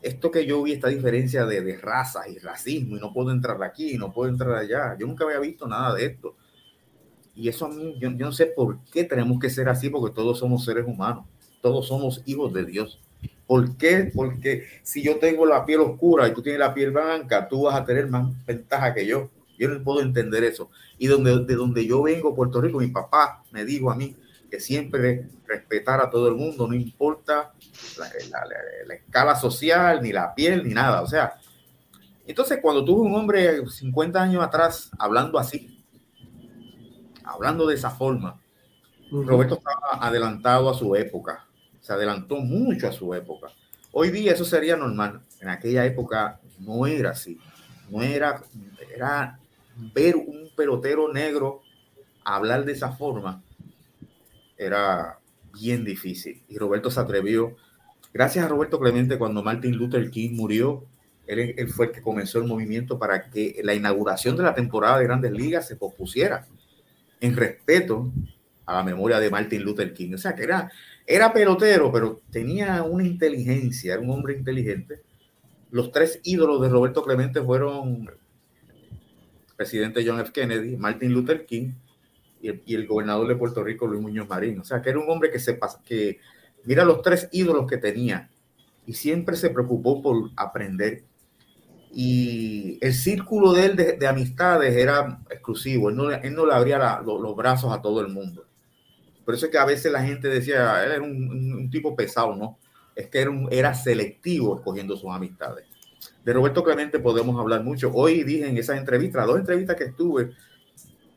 [0.00, 3.60] Esto que yo vi, esta diferencia de, de razas y racismo, y no puedo entrar
[3.62, 6.36] aquí, no puedo entrar allá, yo nunca había visto nada de esto.
[7.34, 10.14] Y eso a mí, yo, yo no sé por qué tenemos que ser así, porque
[10.14, 11.26] todos somos seres humanos,
[11.60, 13.00] todos somos hijos de Dios.
[13.48, 14.12] ¿Por qué?
[14.14, 17.76] Porque si yo tengo la piel oscura y tú tienes la piel blanca, tú vas
[17.76, 19.30] a tener más ventaja que yo.
[19.58, 20.70] Yo no puedo entender eso.
[20.98, 24.14] Y donde, de donde yo vengo, Puerto Rico, mi papá me dijo a mí
[24.50, 27.54] que siempre respetar a todo el mundo, no importa
[27.98, 28.44] la,
[28.86, 31.00] la, escala social, ni la piel, ni nada.
[31.00, 31.40] O sea,
[32.26, 35.82] entonces cuando tuve un hombre 50 años atrás hablando así,
[37.24, 38.38] hablando de esa forma,
[39.10, 41.47] Roberto estaba adelantado a su época
[41.88, 43.46] se adelantó mucho a su época.
[43.92, 45.22] Hoy día eso sería normal.
[45.40, 47.40] En aquella época no era así.
[47.88, 48.42] No era,
[48.94, 49.38] era
[49.94, 51.62] ver un pelotero negro
[52.22, 53.42] hablar de esa forma.
[54.58, 55.18] Era
[55.58, 56.42] bien difícil.
[56.46, 57.56] Y Roberto se atrevió.
[58.12, 60.84] Gracias a Roberto Clemente, cuando Martin Luther King murió,
[61.26, 64.98] él, él, fue el que comenzó el movimiento para que la inauguración de la temporada
[64.98, 66.46] de Grandes Ligas se pospusiera
[67.22, 68.12] en respeto
[68.66, 70.12] a la memoria de Martin Luther King.
[70.12, 70.70] O sea, que era,
[71.10, 75.00] era pelotero, pero tenía una inteligencia, era un hombre inteligente.
[75.70, 78.10] Los tres ídolos de Roberto Clemente fueron
[78.68, 80.32] el presidente John F.
[80.32, 81.72] Kennedy, Martin Luther King
[82.42, 84.60] y el, gobernador de Puerto Rico, Luis Muñoz Marín.
[84.60, 86.18] O sea, que era un hombre que se que
[86.64, 88.28] mira los tres ídolos que tenía
[88.84, 91.04] y siempre se preocupó por aprender.
[91.90, 97.00] Y el círculo de él de, amistades era exclusivo, él no, él no le abría
[97.00, 98.47] los brazos a todo el mundo.
[99.28, 102.58] Por eso es que a veces la gente decía, él era un, tipo pesado, ¿no?
[102.96, 105.66] Es que era, era selectivo escogiendo sus amistades.
[106.24, 107.90] De Roberto Clemente podemos hablar mucho.
[107.92, 110.30] Hoy dije en esas entrevistas, dos entrevistas que estuve,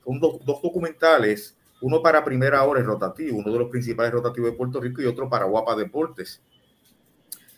[0.04, 4.58] un dos documentales, uno para Primera Hora, el rotativo, uno de los principales rotativos de
[4.58, 6.42] Puerto Rico y otro para Guapa Deportes.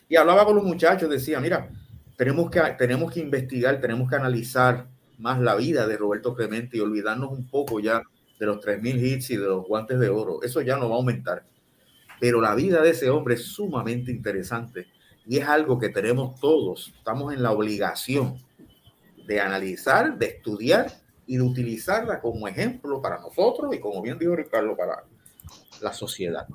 [0.08, 1.68] Y hablaba con los muchachos, decía, mira,
[2.16, 4.86] tenemos que, tenemos que investigar, tenemos que analizar
[5.18, 8.04] más la vida de Roberto Clemente y olvidarnos un poco ya
[8.38, 10.42] de los 3.000 hits y de los guantes de oro.
[10.42, 11.44] Eso ya no va a aumentar.
[12.20, 14.86] Pero la vida de ese hombre es sumamente interesante
[15.26, 16.92] y es algo que tenemos todos.
[16.96, 18.38] Estamos en la obligación
[19.26, 20.86] de analizar, de estudiar
[21.26, 25.04] y de utilizarla como ejemplo para nosotros y como bien dijo Ricardo, para
[25.80, 26.46] la sociedad.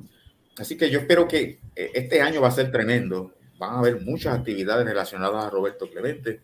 [0.58, 3.34] Así que yo espero que eh, este año va a ser tremendo.
[3.58, 6.42] Van a haber muchas actividades relacionadas a Roberto Clemente.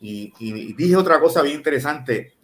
[0.00, 2.34] Y, y dije otra cosa bien interesante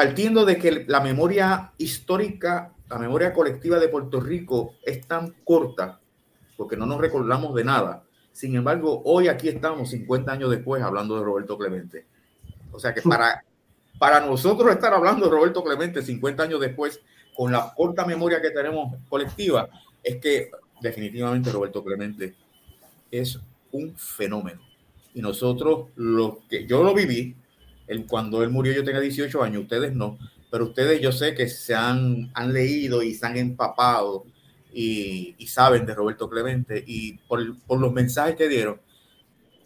[0.00, 6.00] partiendo de que la memoria histórica, la memoria colectiva de Puerto Rico es tan corta,
[6.56, 8.04] porque no nos recordamos de nada.
[8.32, 12.06] Sin embargo, hoy aquí estamos 50 años después hablando de Roberto Clemente.
[12.72, 13.44] O sea que para,
[13.98, 16.98] para nosotros estar hablando de Roberto Clemente 50 años después,
[17.36, 19.68] con la corta memoria que tenemos colectiva,
[20.02, 22.34] es que definitivamente Roberto Clemente
[23.10, 23.38] es
[23.72, 24.62] un fenómeno.
[25.12, 27.36] Y nosotros, lo que yo lo viví,
[28.08, 30.18] cuando él murió yo tenía 18 años, ustedes no,
[30.50, 34.24] pero ustedes yo sé que se han, han leído y se han empapado
[34.72, 38.80] y, saben de Roberto Clemente y por, por, los mensajes que dieron,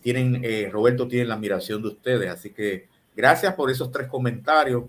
[0.00, 4.84] tienen, eh, Roberto tiene la admiración de ustedes, así que gracias por esos tres comentarios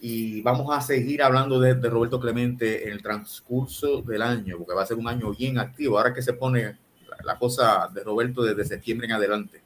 [0.00, 4.74] y vamos a seguir hablando de, de, Roberto Clemente en el transcurso del año, porque
[4.74, 6.64] va a ser un año bien activo, ahora que se pone
[7.08, 9.62] la, la cosa de Roberto desde septiembre en adelante.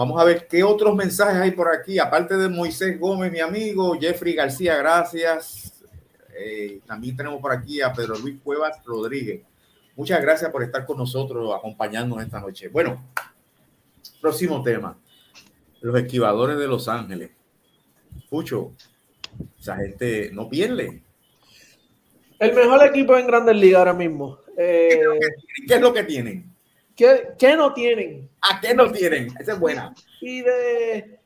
[0.00, 3.94] Vamos a ver qué otros mensajes hay por aquí, aparte de Moisés Gómez, mi amigo,
[4.00, 5.74] Jeffrey García, gracias.
[6.34, 9.42] Eh, también tenemos por aquí a Pedro Luis Cuevas Rodríguez.
[9.94, 12.68] Muchas gracias por estar con nosotros, acompañándonos esta noche.
[12.68, 13.12] Bueno,
[14.22, 14.96] próximo tema.
[15.82, 17.32] Los esquivadores de Los Ángeles.
[18.30, 18.72] Pucho,
[19.58, 21.02] esa gente no pierde.
[22.38, 24.38] El mejor equipo en Grandes Ligas ahora mismo.
[24.56, 24.98] ¿Qué,
[25.68, 26.49] es lo que tienen?
[27.38, 28.28] ¿Qué, no tienen?
[28.42, 29.28] ¿A qué no tienen?
[29.38, 29.94] Esa es buena.
[30.22, 31.18] Y de,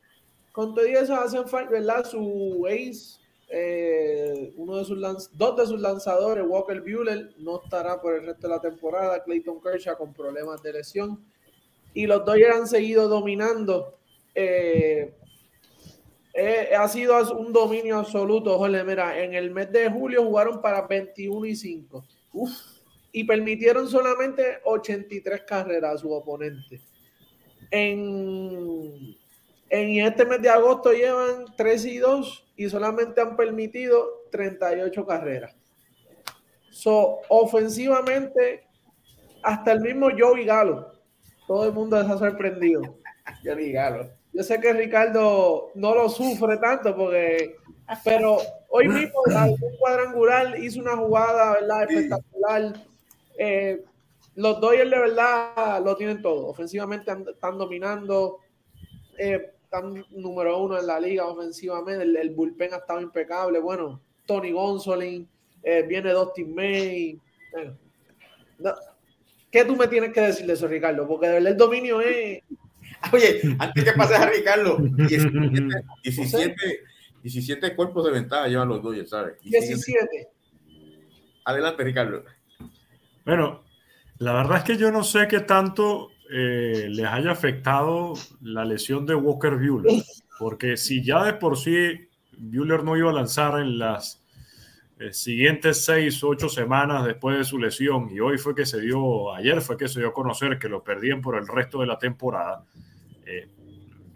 [0.52, 2.04] con todo eso hacen falta, ¿verdad?
[2.08, 5.00] Su ace, eh, uno de sus
[5.32, 9.24] dos de sus lanzadores, Walker Buehler, no estará por el resto de la temporada.
[9.24, 11.24] Clayton Kershaw con problemas de lesión.
[11.92, 13.98] Y los Dodgers han seguido dominando.
[14.32, 15.12] Eh,
[16.34, 18.84] eh, ha sido un dominio absoluto, Jorge.
[18.84, 22.04] Mira, en el mes de julio jugaron para 21 y 5.
[22.32, 22.73] Uf
[23.16, 26.80] y permitieron solamente 83 carreras a su oponente.
[27.70, 29.16] En,
[29.70, 35.54] en este mes de agosto llevan 3 y 2 y solamente han permitido 38 carreras.
[36.70, 38.66] So, ofensivamente,
[39.44, 40.90] hasta el mismo Joey Galo,
[41.46, 42.98] todo el mundo ha sorprendido.
[43.44, 44.10] Joey Galo.
[44.32, 47.54] Yo sé que Ricardo no lo sufre tanto porque,
[48.02, 48.38] pero
[48.70, 51.82] hoy mismo un cuadrangular hizo una jugada, ¿verdad?
[51.88, 52.93] Espectacular.
[53.38, 53.82] Eh,
[54.36, 56.48] los Dodgers de verdad lo tienen todo.
[56.48, 58.40] Ofensivamente están dominando.
[59.18, 63.58] Eh, están número uno en la liga ofensivamente, el, el bullpen ha estado impecable.
[63.58, 65.28] Bueno, Tony Gonsolin,
[65.62, 67.18] eh, viene Dustin May.
[69.50, 71.06] ¿Qué tú me tienes que decir de eso, Ricardo?
[71.06, 72.42] Porque de verdad el dominio es.
[73.12, 74.78] Oye, antes que pases a Ricardo,
[76.02, 76.54] 17,
[77.22, 79.40] 17, cuerpos de ventaja llevan los Dodgers, ¿sabes?
[79.42, 80.28] 17.
[81.44, 82.24] Adelante, Ricardo.
[83.24, 83.64] Bueno,
[84.18, 89.06] la verdad es que yo no sé qué tanto eh, les haya afectado la lesión
[89.06, 90.02] de Walker Bueller,
[90.38, 94.22] porque si ya de por sí Bueller no iba a lanzar en las
[94.98, 98.80] eh, siguientes seis o ocho semanas después de su lesión y hoy fue que se
[98.80, 101.86] dio, ayer fue que se dio a conocer que lo perdían por el resto de
[101.86, 102.64] la temporada,
[103.24, 103.48] eh,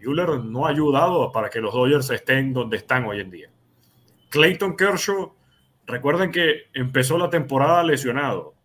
[0.03, 3.49] Bueller no ha ayudado para que los Dodgers estén donde están hoy en día.
[4.29, 5.33] Clayton Kershaw,
[5.87, 8.58] recuerden que empezó la temporada lesionado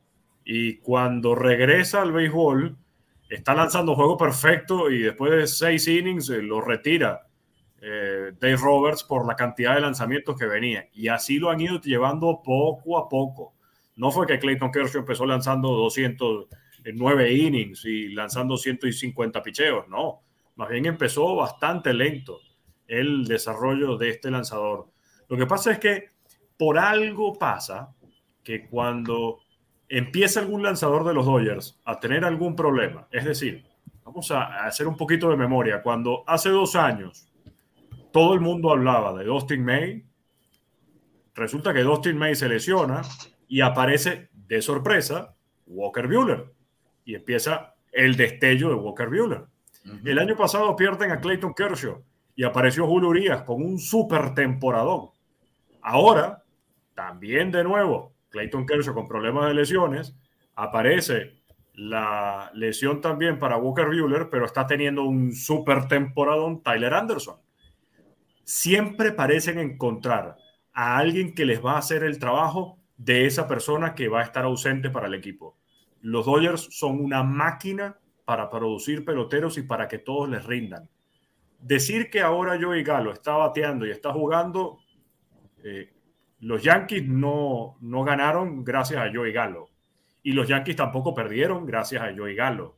[0.45, 2.77] y cuando regresa al béisbol
[3.29, 7.27] está lanzando juego perfecto y después de seis innings eh, lo retira
[7.81, 10.89] eh, Dave Roberts por la cantidad de lanzamientos que venía.
[10.93, 13.55] Y así lo han ido llevando poco a poco.
[13.97, 20.23] No fue que Clayton Kershaw empezó lanzando 209 innings y lanzando 150 picheos, no.
[20.57, 22.41] Más bien empezó bastante lento
[22.87, 24.89] el desarrollo de este lanzador.
[25.29, 26.11] Lo que pasa es que
[26.57, 27.95] por algo pasa
[28.43, 29.41] que cuando
[29.89, 33.65] empieza algún lanzador de los Dodgers a tener algún problema, es decir,
[34.05, 37.29] vamos a hacer un poquito de memoria, cuando hace dos años
[38.15, 40.05] todo el mundo hablaba de Dustin May.
[41.35, 43.03] Resulta que Dustin May se lesiona
[43.49, 45.35] y aparece de sorpresa
[45.67, 46.53] Walker Bueller
[47.05, 49.47] y empieza el destello de Walker Bueller.
[50.05, 52.03] El año pasado pierden a Clayton Kershaw
[52.37, 55.11] y apareció Julio Urias con un super temporadón.
[55.83, 56.45] Ahora,
[56.95, 60.15] también de nuevo, Clayton Kershaw con problemas de lesiones,
[60.55, 61.39] aparece
[61.73, 67.37] la lesión también para Walker Bueller, pero está teniendo un super temporadón Tyler Anderson
[68.45, 70.37] siempre parecen encontrar
[70.73, 74.25] a alguien que les va a hacer el trabajo de esa persona que va a
[74.25, 75.57] estar ausente para el equipo.
[76.01, 80.89] Los Dodgers son una máquina para producir peloteros y para que todos les rindan.
[81.59, 84.79] Decir que ahora Joey Galo está bateando y está jugando,
[85.63, 85.93] eh,
[86.41, 89.69] los Yankees no, no ganaron gracias a Joey Galo
[90.23, 92.77] y los Yankees tampoco perdieron gracias a Joey Galo.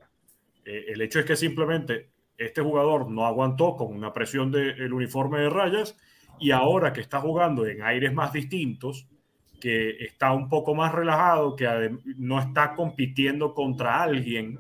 [0.65, 5.41] Eh, el hecho es que simplemente este jugador no aguantó con una presión del uniforme
[5.41, 5.97] de rayas
[6.39, 9.07] y ahora que está jugando en aires más distintos,
[9.61, 14.59] que está un poco más relajado, que no está compitiendo contra alguien,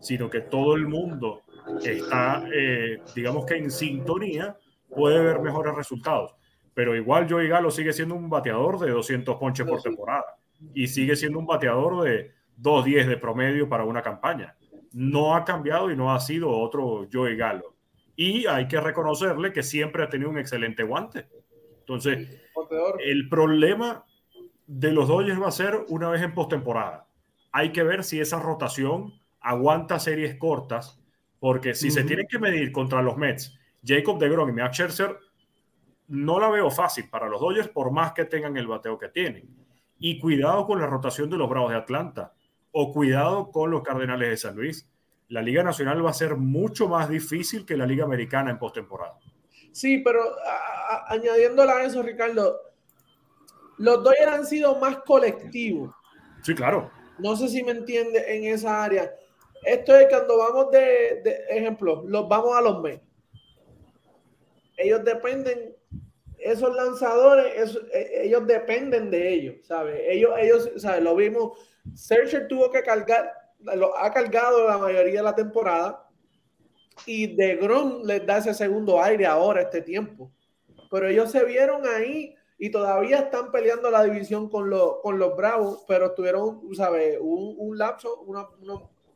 [0.00, 1.42] sino que todo el mundo
[1.82, 4.56] está, eh, digamos que en sintonía,
[4.88, 6.34] puede ver mejores resultados.
[6.80, 10.24] Pero igual Joey Galo sigue siendo un bateador de 200 ponches por temporada
[10.72, 14.56] y sigue siendo un bateador de 2.10 de promedio para una campaña
[14.92, 17.74] no ha cambiado y no ha sido otro Joey Galo.
[18.16, 21.28] Y hay que reconocerle que siempre ha tenido un excelente guante.
[21.80, 22.28] Entonces,
[23.04, 24.04] el problema
[24.66, 27.06] de los Dodgers va a ser una vez en postemporada.
[27.52, 31.00] Hay que ver si esa rotación aguanta series cortas,
[31.38, 35.16] porque si se tienen que medir contra los Mets, Jacob DeGrom y Max Scherzer,
[36.10, 39.48] no la veo fácil para los Dodgers por más que tengan el bateo que tienen.
[39.98, 42.32] Y cuidado con la rotación de los Bravos de Atlanta
[42.72, 44.90] o cuidado con los Cardenales de San Luis.
[45.28, 49.18] La Liga Nacional va a ser mucho más difícil que la Liga Americana en postemporada.
[49.70, 50.20] Sí, pero
[51.06, 52.58] añadiéndole a eso, Ricardo,
[53.78, 55.94] los dos han sido más colectivos.
[56.42, 56.90] Sí, claro.
[57.18, 59.14] No sé si me entiende en esa área.
[59.62, 63.00] Esto es cuando vamos de, de ejemplo, los vamos a los mes.
[64.76, 65.76] Ellos dependen,
[66.42, 70.00] esos lanzadores, e, ellos dependen de ellos, ¿sabes?
[70.06, 71.02] Ellos, ellos, ¿sabes?
[71.02, 71.58] Lo vimos
[71.94, 76.06] Searcher tuvo que cargar, lo ha cargado la mayoría de la temporada
[77.06, 80.30] y de Grom les da ese segundo aire ahora, este tiempo.
[80.90, 84.70] Pero ellos se vieron ahí y todavía están peleando la división con,
[85.02, 87.18] con los Bravos, pero tuvieron, ¿sabes?
[87.20, 88.24] Un, un lapso,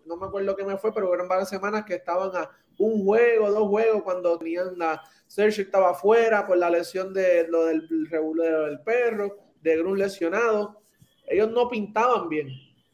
[0.07, 3.51] no me acuerdo qué me fue, pero eran varias semanas que estaban a un juego,
[3.51, 8.65] dos juegos, cuando tenían la Sergio estaba afuera por la lesión de lo del regulero
[8.65, 10.85] del perro, de Grum lesionado
[11.27, 12.49] ellos no pintaban bien.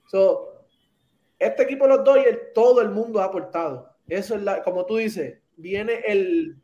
[0.06, 0.66] So,
[1.38, 3.94] este equipo de los Dodgers, todo el mundo ha aportado.
[4.08, 6.56] Eso es la, como tú dices, viene el,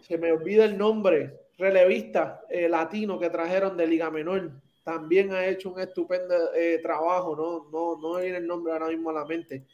[0.00, 4.50] se me olvida el nombre, relevista eh, latino que trajeron de Liga Menor.
[4.84, 7.70] También ha hecho un estupendo eh, trabajo, ¿no?
[7.70, 9.64] No, no viene el nombre ahora mismo a la mente.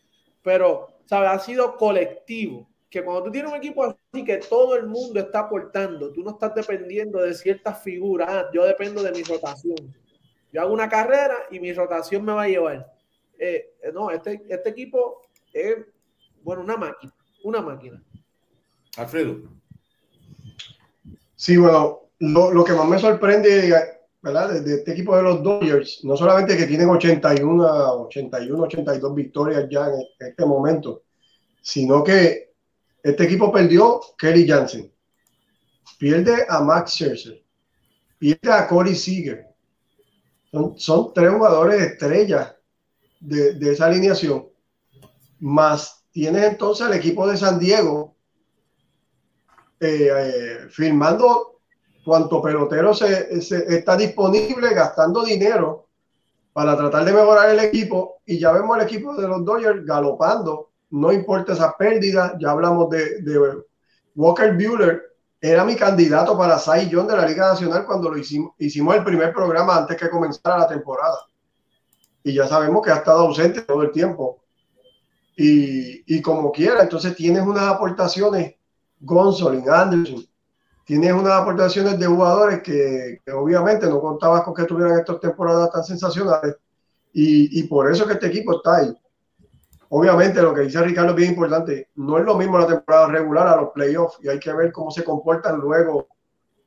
[0.42, 1.30] Pero, ¿sabes?
[1.30, 2.68] Ha sido colectivo.
[2.88, 6.30] Que cuando tú tienes un equipo así que todo el mundo está aportando, tú no
[6.30, 8.28] estás dependiendo de ciertas figuras.
[8.30, 9.94] Ah, yo dependo de mi rotación
[10.52, 12.92] yo hago una carrera y mi rotación me va a llevar.
[13.38, 15.76] Eh, no, este, este equipo es,
[16.42, 17.12] bueno, una máquina,
[17.44, 18.02] una máquina.
[18.96, 19.42] Alfredo.
[21.36, 23.72] Sí, bueno, lo, que más me sorprende,
[24.22, 24.60] ¿verdad?
[24.60, 27.64] De, este equipo de los Dodgers, no solamente que tienen 81,
[28.04, 31.02] 81, 82 victorias ya en este momento,
[31.62, 32.52] sino que
[33.02, 34.92] este equipo perdió Kelly Jansen,
[35.98, 37.42] pierde a Max Scherzer,
[38.18, 39.46] pierde a Corey Seager.
[40.76, 42.54] Son, tres jugadores estrellas
[43.20, 44.48] de, de esa alineación.
[45.38, 48.16] Más tienes entonces al equipo de San Diego
[49.82, 51.59] eh, eh, firmando
[52.04, 55.86] cuanto pelotero se, está disponible, gastando dinero
[56.52, 58.20] para tratar de mejorar el equipo.
[58.26, 62.36] Y ya vemos el equipo de los Dodgers galopando, no importa esa pérdida.
[62.38, 63.62] Ya hablamos de, de
[64.14, 65.02] Walker Bueller,
[65.40, 69.04] era mi candidato para Cy Young de la Liga Nacional cuando lo hicimos, hicimos el
[69.04, 71.18] primer programa antes que comenzara la temporada.
[72.22, 74.42] Y ya sabemos que ha estado ausente todo el tiempo.
[75.36, 78.56] Y, y como quiera, entonces tienes unas aportaciones
[79.00, 80.26] Gonzolin, Anderson.
[80.90, 85.84] Tienes unas aportaciones de jugadores que, obviamente no contabas con que tuvieran estas temporadas tan
[85.84, 86.56] sensacionales
[87.12, 88.92] y, por eso que este equipo está ahí.
[89.90, 93.46] Obviamente lo que dice Ricardo es bien importante, no es lo mismo la temporada regular
[93.46, 96.08] a los playoffs y hay que ver cómo se comportan luego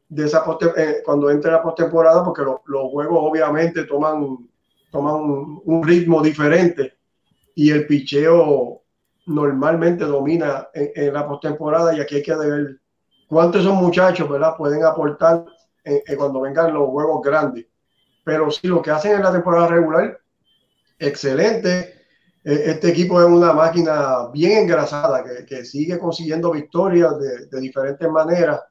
[0.08, 0.46] de esa
[0.78, 4.38] eh, cuando entre la postemporada porque los juegos obviamente toman,
[4.90, 6.94] toman un, un ritmo diferente
[7.56, 8.84] y el picheo
[9.26, 12.80] normalmente domina en, la postemporada y aquí hay que ver
[13.34, 14.56] cuántos esos muchachos ¿verdad?
[14.58, 15.46] pueden aportar
[16.18, 17.66] cuando vengan los juegos grandes.
[18.24, 20.18] Pero sí, lo que hacen en la temporada regular,
[20.98, 21.94] excelente.
[22.44, 27.60] E, este equipo es una máquina bien engrasada que, que sigue consiguiendo victorias de, de,
[27.60, 28.62] diferentes maneras.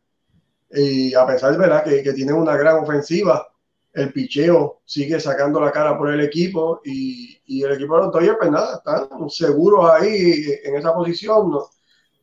[0.70, 1.84] Y a pesar ¿verdad?
[1.84, 3.46] Que, que tienen una gran ofensiva,
[3.92, 8.12] el picheo sigue sacando la cara por el equipo y, y el equipo de los
[8.12, 11.52] Dodgers, pues nada, están seguros ahí en esa posición.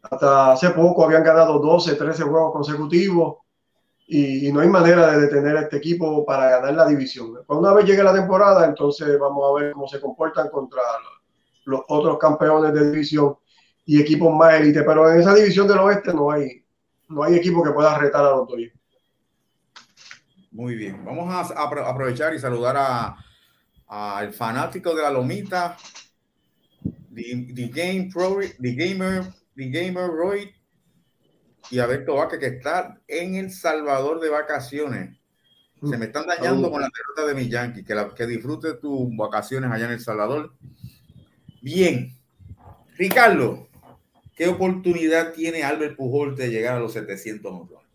[0.02, 3.38] Hasta hace poco habían ganado 12, 13 juegos consecutivos
[4.08, 7.38] y, no hay manera de detener a este equipo para ganar la división.
[7.46, 10.82] Cuando una vez llegue la temporada, entonces vamos a ver cómo se comportan contra
[11.66, 13.38] los otros campeones de división
[13.86, 16.64] y equipos más élite, pero en esa división del oeste no hay,
[17.10, 18.74] no hay equipo que pueda retar a los Dodgers.
[20.52, 23.16] Muy bien, vamos a, aprovechar y saludar
[23.88, 25.78] al fanático de la lomita,
[27.14, 29.24] The, Game Pro, The Gamer,
[29.60, 30.56] The Gamer Roy
[31.70, 35.18] y a Alberto Vaca que está en El Salvador de vacaciones.
[35.82, 37.84] Se me están dañando con la derrota de mi Yankee.
[37.84, 40.54] Que, que disfrute tus vacaciones allá en El Salvador.
[41.62, 42.18] Bien,
[42.98, 43.68] Ricardo,
[44.34, 47.88] ¿qué oportunidad tiene Albert Pujol de llegar a los 700 millones?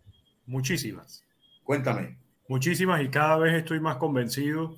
[0.45, 1.25] Muchísimas.
[1.63, 2.19] Cuéntame.
[2.47, 4.77] Muchísimas y cada vez estoy más convencido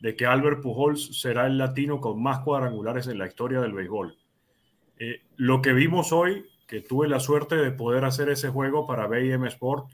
[0.00, 4.16] de que Albert Pujols será el latino con más cuadrangulares en la historia del béisbol.
[5.00, 9.06] Eh, lo que vimos hoy, que tuve la suerte de poder hacer ese juego para
[9.06, 9.90] BM Sport,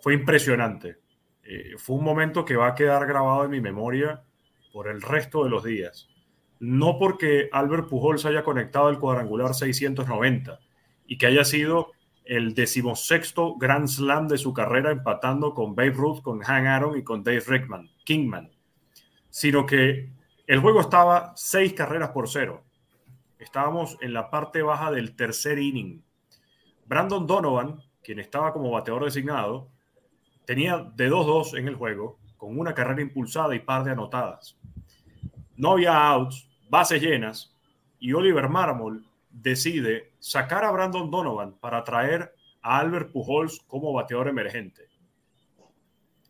[0.00, 0.98] fue impresionante.
[1.44, 4.24] Eh, fue un momento que va a quedar grabado en mi memoria
[4.72, 6.08] por el resto de los días.
[6.58, 10.58] No porque Albert Pujols haya conectado el cuadrangular 690
[11.06, 11.92] y que haya sido
[12.24, 17.04] el decimosexto Grand Slam de su carrera, empatando con Babe Ruth, con Hank Aaron y
[17.04, 18.50] con Dave Rickman, Kingman,
[19.30, 20.10] sino que
[20.48, 22.64] el juego estaba seis carreras por cero.
[23.42, 26.00] Estábamos en la parte baja del tercer inning.
[26.86, 29.68] Brandon Donovan, quien estaba como bateador designado,
[30.44, 34.56] tenía de 2-2 en el juego, con una carrera impulsada y par de anotadas.
[35.56, 37.52] No había outs, bases llenas,
[37.98, 44.28] y Oliver Marmol decide sacar a Brandon Donovan para traer a Albert Pujols como bateador
[44.28, 44.88] emergente.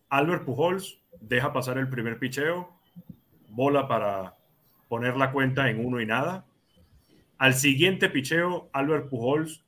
[0.08, 2.70] Albert Pujols deja pasar el primer picheo,
[3.48, 4.34] bola para
[4.88, 6.46] poner la cuenta en uno y nada.
[7.42, 9.64] Al siguiente picheo, Albert Pujols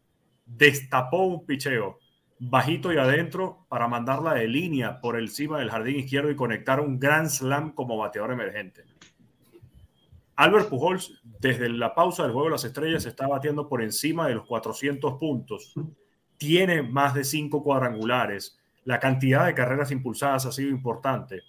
[0.46, 1.98] destapó un picheo
[2.38, 7.00] bajito y adentro para mandarla de línea por encima del jardín izquierdo y conectar un
[7.00, 8.84] gran slam como bateador emergente.
[10.36, 14.36] Albert Pujols, desde la pausa del juego de las estrellas, está batiendo por encima de
[14.36, 15.74] los 400 puntos.
[16.36, 18.56] Tiene más de cinco cuadrangulares.
[18.84, 21.40] La cantidad de carreras impulsadas ha sido importante.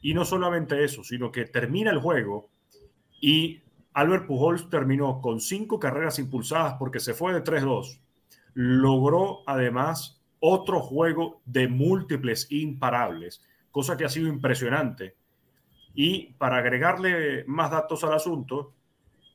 [0.00, 2.48] Y no solamente eso, sino que termina el juego
[3.20, 3.63] y
[3.94, 8.00] Albert Pujols terminó con cinco carreras impulsadas porque se fue de 3-2.
[8.52, 15.16] Logró además otro juego de múltiples imparables, cosa que ha sido impresionante
[15.94, 18.74] y para agregarle más datos al asunto,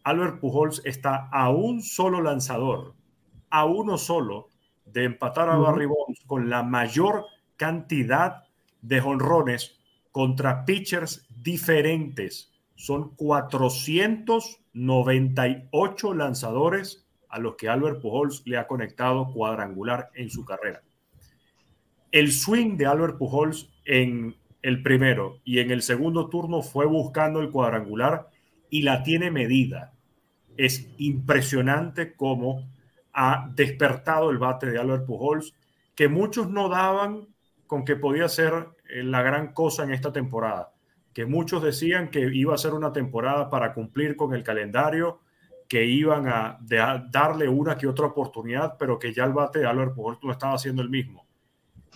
[0.04, 2.94] Albert Pujols está a un solo lanzador,
[3.50, 4.50] a uno solo,
[4.86, 8.44] de empatar a Barry Bonds con la mayor cantidad
[8.82, 9.78] de jonrones
[10.12, 12.52] contra pitchers diferentes.
[12.80, 20.82] Son 498 lanzadores a los que Albert Pujols le ha conectado cuadrangular en su carrera.
[22.14, 27.42] El swing de Albert Pujols en el primero y en el segundo turno fue buscando
[27.42, 28.30] el cuadrangular
[28.70, 29.92] y la tiene medida.
[30.56, 32.66] Es impresionante cómo
[33.12, 35.54] ha despertado el bate de Albert Pujols,
[35.96, 37.28] que muchos no daban
[37.68, 40.72] con que podía ser eh, la gran cosa en esta temporada,
[41.14, 45.22] que muchos decían que iba a ser una temporada para cumplir con el calendario,
[45.68, 46.60] que iban a,
[47.12, 50.56] darle una que otra oportunidad, pero que ya el bate de Albert Pujols no estaba
[50.56, 51.30] haciendo el mismo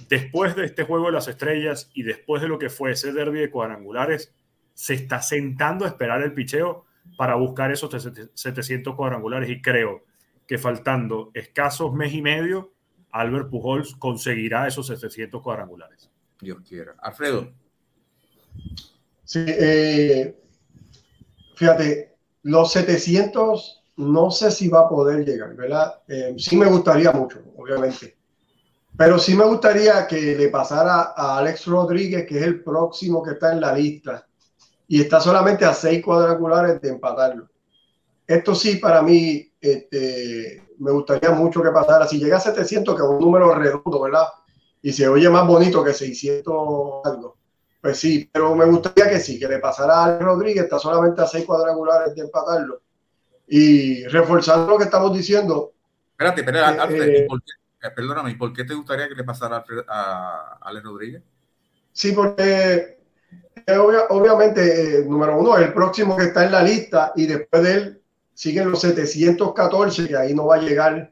[0.10, 3.40] después de este juego de las estrellas y después de lo que fue ese derby
[3.40, 4.34] de cuadrangulares,
[4.74, 6.86] se está sentando a esperar el picheo
[7.18, 7.92] para buscar esos
[8.34, 10.04] 700 cuadrangulares y creo
[10.48, 12.74] que faltando escasos mes y medio,
[13.12, 16.10] Albert Pujols conseguirá esos 700 cuadrangulares.
[16.42, 16.96] Dios quiera.
[17.00, 17.54] Alfredo.
[19.34, 20.40] Sí, eh,
[21.56, 26.02] fíjate, los 700 no sé si va a poder llegar, ¿verdad?
[26.08, 28.16] Eh, sí me gustaría mucho, obviamente.
[28.96, 33.32] Pero sí me gustaría que le pasara a Alex Rodríguez, que es el próximo que
[33.32, 34.28] está en la lista,
[34.88, 37.50] y está solamente a seis cuadrangulares de empatarlo.
[38.28, 42.08] Esto sí, para mí, este, me gustaría mucho que pasara.
[42.08, 44.28] Si llega a 700, que es un número redondo, ¿verdad?
[44.84, 46.54] Y se oye más bonito que 600
[47.04, 47.33] algo.
[47.84, 51.22] Pues sí, pero me gustaría que sí, que le pasara a Alex Rodríguez, está solamente
[51.22, 52.82] a seis cuadrangulares de empatarlo.
[53.46, 55.74] Y reforzando lo que estamos diciendo.
[56.12, 57.52] Espérate, espérate, Alfred, eh, ¿por qué?
[57.86, 61.24] Eh, perdóname, ¿y por qué te gustaría que le pasara a, Alex Rodríguez?
[61.92, 63.00] Sí, porque
[63.68, 67.74] eh, obviamente, eh, número uno, el próximo que está en la lista y después de
[67.74, 68.02] él
[68.34, 71.12] siguen los 714, que ahí no va a llegar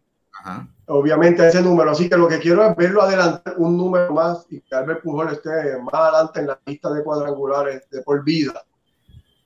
[0.92, 1.92] obviamente ese número.
[1.92, 5.32] Así que lo que quiero es verlo adelantar un número más y que Albert Pujol
[5.32, 8.64] esté más adelante en la lista de cuadrangulares de por vida.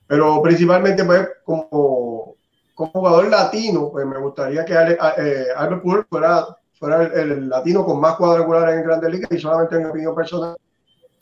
[0.06, 2.36] Pero principalmente, pues, como,
[2.74, 6.46] como jugador latino, pues me gustaría que Albert Pujol fuera
[6.78, 10.56] fuera el, latino con más cuadrangulares en Grandes Ligas y solamente en mi opinión personal.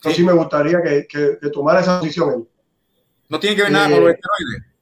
[0.01, 0.13] Sí.
[0.13, 2.47] sí me gustaría que, que, tomara esa posición
[3.29, 4.74] ¿No tiene que ver nada con los eh, esteroides?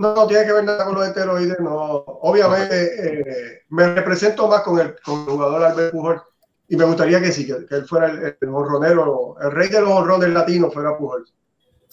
[0.00, 1.76] No, tiene que ver nada con los esteroides, no.
[2.22, 6.22] Obviamente eh, me represento más con el, con el jugador Albert Pujol
[6.68, 9.90] y me gustaría que sí, que, él fuera el, el honronero, el rey de los
[9.90, 11.26] honrones latinos fuera Pujol.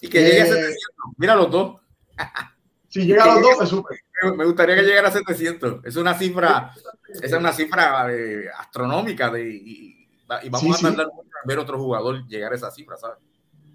[0.00, 0.72] Y que llegue a 700.
[0.72, 0.76] Eh,
[1.18, 1.80] Mira los dos.
[2.90, 3.98] Si llega a los dos, es súper.
[4.34, 5.84] Me gustaría que llegara a 700.
[5.84, 6.72] Es una cifra,
[7.20, 10.08] es una cifra eh, astronómica de, y,
[10.48, 13.18] vamos a tardar a ver otro jugador llegar a esa cifra, ¿sabes?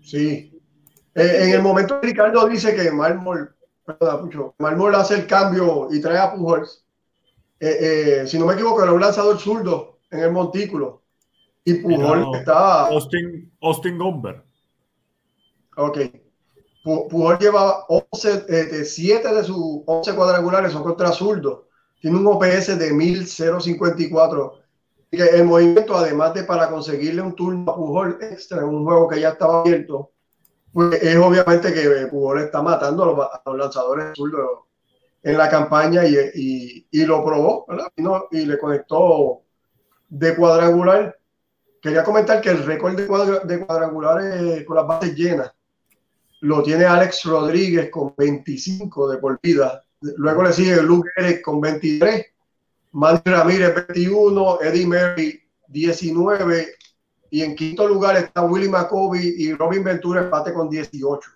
[0.01, 0.59] Sí.
[1.13, 3.55] Eh, en el momento Ricardo dice que Marmol,
[4.59, 6.85] Marmol hace el cambio y trae a Pujols.
[7.59, 11.03] Eh, si no me equivoco, era un lanzador zurdo en el montículo.
[11.65, 12.87] Y Pujol está.
[12.87, 14.43] Austin, Austin Gomber.
[15.77, 15.99] Ok.
[16.83, 21.69] Pujol lleva 11, de 7 de sus 11 cuadrangulares son contra zurdo.
[22.01, 24.59] Tiene un OPS de 1054.
[25.11, 28.83] Y que el movimiento, además de para conseguirle un turno a Pujol extra en un
[28.83, 30.11] juego que ya estaba abierto,
[30.73, 34.61] pues es obviamente que Pujol está matando a los, lanzadores zurdos
[35.21, 37.67] en la campaña y, y, y lo probó.
[37.95, 39.43] Y, no, y, le conectó
[40.09, 41.17] de cuadrangular.
[41.79, 45.53] Quería comentar que el récord de, de cuadrangulares con las bases llenas
[46.41, 49.83] lo tiene Alex Rodríguez con 25 de por vida.
[50.01, 52.25] Luego le sigue Luke Eric con 23,
[52.93, 56.67] Manny Ramírez 21, Eddie Murray 19
[57.33, 61.31] y en quinto lugar está Willie McCovey y Robin Ventura empate con 18.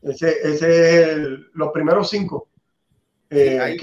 [0.00, 1.18] Ese, ese es
[1.52, 2.48] los primeros cinco.
[3.28, 3.76] Eh, hay,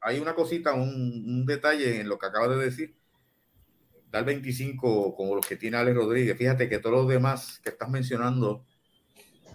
[0.00, 2.96] hay, una cosita, un, un, detalle en lo que acabas de decir.
[4.10, 6.36] Dar 25 como los que tiene Alex Rodríguez.
[6.36, 8.64] Fíjate que todos los demás que estás mencionando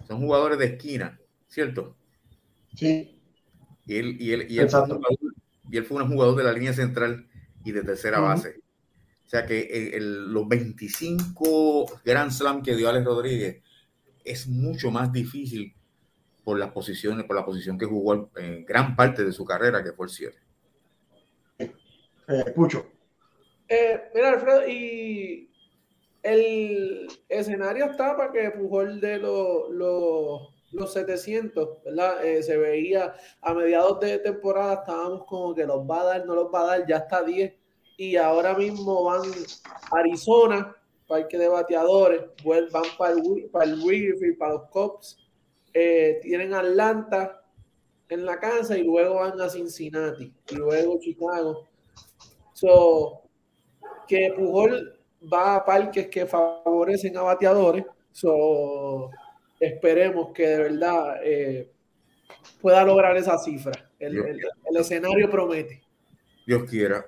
[0.08, 1.98] son jugadores de esquina, ¿cierto?
[2.74, 3.20] Sí.
[3.84, 5.18] Y él, y él, y él, fue, un jugador,
[5.70, 7.28] y él fue un jugador de la línea central
[7.62, 8.63] y de tercera base.
[9.34, 13.62] O sea que el, los 25 Grand Slam que dio Alex Rodríguez
[14.24, 15.74] es mucho más difícil
[16.44, 19.90] por las posiciones, por la posición que jugó en gran parte de su carrera, que
[19.90, 20.38] fue el 7.
[21.58, 22.86] Eh, Pucho.
[23.68, 25.50] Eh, mira, Alfredo, y
[26.22, 29.68] el escenario está para que Pujol de los,
[30.70, 32.24] los, 700, ¿verdad?
[32.24, 36.36] Eh, se veía a mediados de temporada, estábamos como que los va a dar, no
[36.36, 37.63] los va a dar, ya está 10.
[37.96, 39.22] Y ahora mismo van
[39.92, 40.74] Arizona,
[41.06, 45.18] parque de bateadores, van para el, para el para los Cops.
[45.72, 47.42] Eh, tienen Atlanta
[48.08, 51.68] en la casa y luego van a Cincinnati y luego Chicago.
[52.52, 53.22] So,
[54.06, 55.00] que Pujol
[55.32, 57.84] va a parques que favorecen a bateadores.
[58.12, 59.10] So,
[59.58, 61.70] esperemos que de verdad eh,
[62.60, 63.90] pueda lograr esa cifra.
[63.98, 64.40] el,
[64.76, 65.82] escenario promete.
[66.46, 67.04] Dios quiera.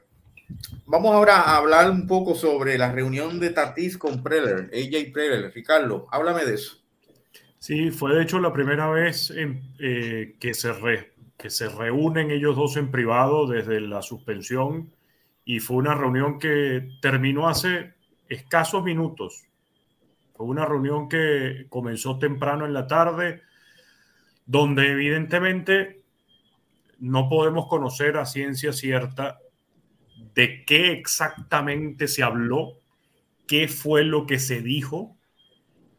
[0.86, 5.52] Vamos ahora a hablar un poco sobre la reunión de Tatis con Preller, AJ Preller.
[5.52, 6.78] Ricardo, háblame de eso.
[7.58, 10.72] Sí, fue de hecho la primera vez eh, que, se
[11.36, 14.92] que se reúnen ellos dos en privado desde la suspensión
[15.44, 17.94] y fue una reunión que terminó hace
[18.28, 19.44] escasos minutos.
[20.36, 23.42] Fue una reunión que comenzó temprano en la tarde,
[24.44, 26.02] donde evidentemente
[26.98, 29.38] no podemos conocer a ciencia cierta
[30.36, 32.74] de qué exactamente se habló,
[33.48, 35.16] qué fue lo que se dijo.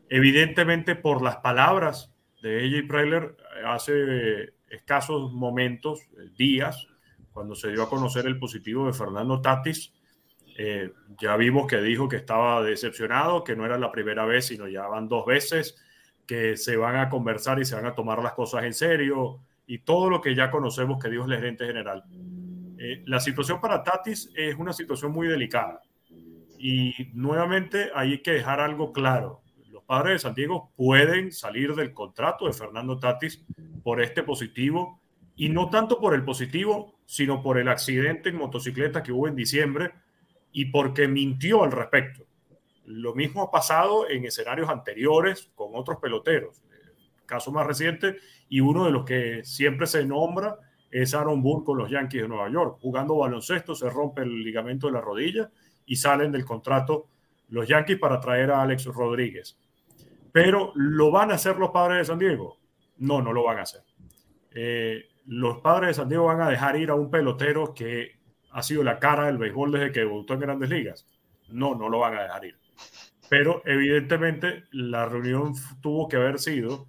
[0.09, 3.35] Evidentemente por las palabras de AJ Preller
[3.65, 6.01] hace escasos momentos,
[6.37, 6.87] días,
[7.33, 9.93] cuando se dio a conocer el positivo de Fernando Tatis,
[10.59, 14.67] eh, ya vimos que dijo que estaba decepcionado, que no era la primera vez, sino
[14.67, 15.75] ya van dos veces,
[16.27, 19.79] que se van a conversar y se van a tomar las cosas en serio y
[19.79, 22.03] todo lo que ya conocemos que dijo el gerente general.
[22.79, 25.81] Eh, la situación para Tatis es una situación muy delicada
[26.59, 29.41] y nuevamente hay que dejar algo claro.
[29.69, 33.43] Los padres de San Diego pueden salir del contrato de Fernando Tatis
[33.83, 34.99] por este positivo
[35.35, 39.35] y no tanto por el positivo, sino por el accidente en motocicleta que hubo en
[39.35, 39.93] diciembre
[40.51, 42.25] y porque mintió al respecto.
[42.85, 46.61] Lo mismo ha pasado en escenarios anteriores con otros peloteros.
[47.25, 48.15] caso más reciente
[48.47, 50.57] y uno de los que siempre se nombra
[50.89, 52.77] es Aaron Boone con los Yankees de Nueva York.
[52.81, 55.49] Jugando baloncesto se rompe el ligamento de la rodilla
[55.85, 57.07] y salen del contrato
[57.49, 59.57] los Yankees para traer a Alex Rodríguez.
[60.31, 62.57] Pero ¿lo van a hacer los padres de San Diego?
[62.97, 63.81] No, no lo van a hacer.
[64.51, 68.17] Eh, los padres de San Diego van a dejar ir a un pelotero que
[68.51, 71.07] ha sido la cara del béisbol desde que debutó en grandes ligas.
[71.49, 72.59] No, no lo van a dejar ir.
[73.29, 76.87] Pero evidentemente la reunión tuvo que haber sido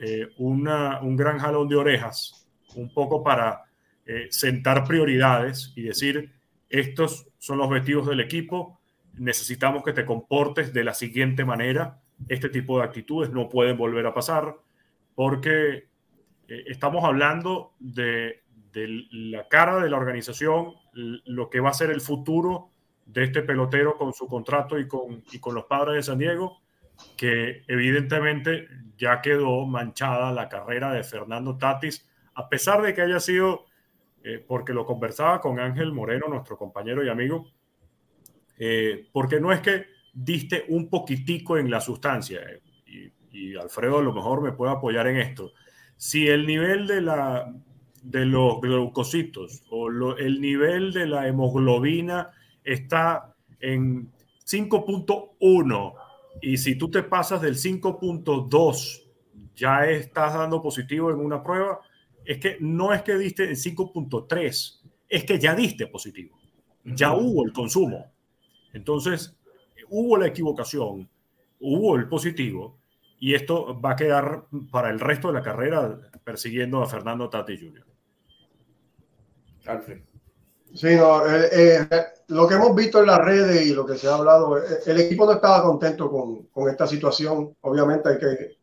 [0.00, 2.41] eh, una, un gran jalón de orejas,
[2.74, 3.64] un poco para
[4.06, 6.32] eh, sentar prioridades y decir,
[6.68, 8.80] estos son los objetivos del equipo,
[9.18, 14.06] necesitamos que te comportes de la siguiente manera, este tipo de actitudes no pueden volver
[14.06, 14.56] a pasar,
[15.14, 15.88] porque
[16.48, 18.42] eh, estamos hablando de,
[18.74, 22.70] la cara de la organización, lo que va a ser el futuro
[23.06, 26.62] de este pelotero con su contrato y con, y con los padres de San Diego,
[27.16, 33.20] que evidentemente ya quedó manchada la carrera de Fernando Tatis, a pesar de que haya
[33.20, 33.66] sido,
[34.22, 37.50] eh, porque lo conversaba con Ángel Moreno, nuestro compañero y amigo,
[38.58, 42.40] eh, porque no es que diste un poquitico en la sustancia,
[42.86, 45.52] y, y Alfredo a lo mejor me puede apoyar en esto.
[45.96, 47.52] Si el nivel de, la,
[48.02, 52.30] de los glucositos o el nivel de la hemoglobina
[52.64, 54.10] está en
[54.44, 55.94] 5.1
[56.40, 59.02] y si tú te pasas del 5.2
[59.54, 61.80] ya estás dando positivo en una prueba,
[62.24, 66.38] es que no es que diste en 5.3, es que ya diste positivo,
[66.84, 68.12] ya hubo el consumo.
[68.72, 69.36] Entonces,
[69.88, 71.08] hubo la equivocación,
[71.60, 72.78] hubo el positivo
[73.18, 77.56] y esto va a quedar para el resto de la carrera persiguiendo a Fernando Tati
[77.56, 77.86] Jr.
[79.66, 80.00] Alfred.
[80.74, 81.88] Sí, no, eh, eh,
[82.28, 85.00] lo que hemos visto en las redes y lo que se ha hablado, eh, el
[85.00, 87.54] equipo no estaba contento con, con esta situación.
[87.60, 88.61] Obviamente hay que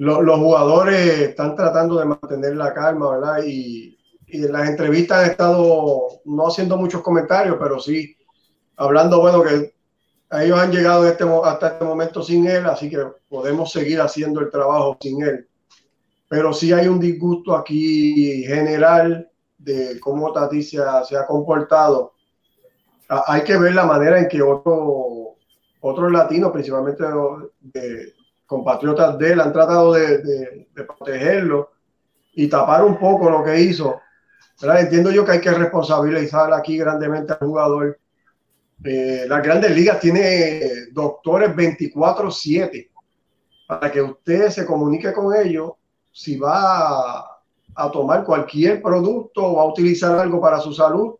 [0.00, 3.42] los jugadores están tratando de mantener la calma, ¿verdad?
[3.44, 8.16] Y, y, en las entrevistas han estado no haciendo muchos comentarios, pero sí
[8.76, 9.74] hablando, bueno, que
[10.30, 14.50] ellos han llegado este, hasta este momento sin él, así que podemos seguir haciendo el
[14.50, 15.46] trabajo sin él.
[16.28, 22.14] Pero sí hay un disgusto aquí general de cómo Tati se ha, comportado.
[23.08, 25.36] hay que ver la manera en que otro,
[25.80, 27.04] otros latinos, principalmente
[27.60, 28.14] de,
[28.50, 31.70] compatriotas de él, han tratado de, protegerlo
[32.34, 34.00] y tapar un poco lo que hizo.
[34.60, 37.96] Entiendo yo que hay que responsabilizar aquí grandemente al jugador
[38.82, 42.88] eh, las grandes ligas tiene doctores 24/7
[43.66, 45.72] para que usted se comunique con ellos
[46.10, 51.14] si va a, tomar cualquier producto o a utilizar algo para su salud,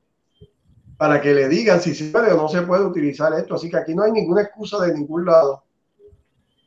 [0.96, 3.54] para que le digan si se puede o no se puede utilizar esto.
[3.54, 5.62] Así que aquí no hay ninguna excusa de ningún lado.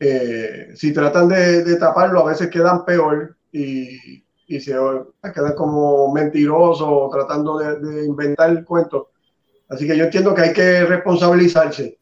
[0.06, 7.10] Eh, si tratan de, taparlo, a veces quedan peor y, y se quedan como mentirosos
[7.10, 9.08] tratando de, de inventar cuentos
[9.70, 11.98] Así que yo entiendo que hay que responsabilizarse,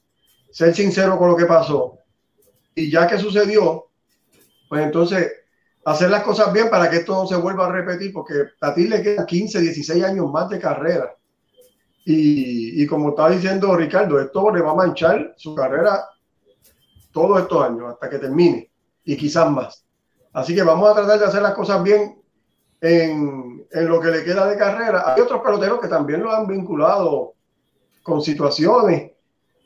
[0.49, 1.99] ser sincero con lo que pasó.
[2.74, 3.86] Y ya que sucedió,
[4.68, 5.32] pues entonces
[5.86, 8.88] hacer las cosas bien para que esto no se vuelva a repetir, porque a ti
[8.88, 11.16] le quedan 15, 16 años más de carrera.
[12.04, 16.04] Y, y como estaba diciendo Ricardo, esto le va a manchar su carrera
[17.12, 18.72] todos estos años hasta que termine
[19.03, 19.86] y quizás más.
[20.34, 22.22] Así que vamos a tratar de hacer las cosas bien
[22.80, 25.14] en, en, lo que le queda de carrera.
[25.14, 27.34] Hay otros peloteros que también lo han vinculado
[28.03, 29.12] con situaciones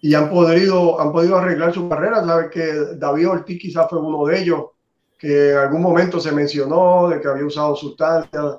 [0.02, 2.26] y han podido, han podido arreglar su carrera.
[2.26, 4.66] Sabes que David Ortiz quizás fue uno de ellos
[5.18, 8.58] que en algún momento se mencionó de que había usado sustancias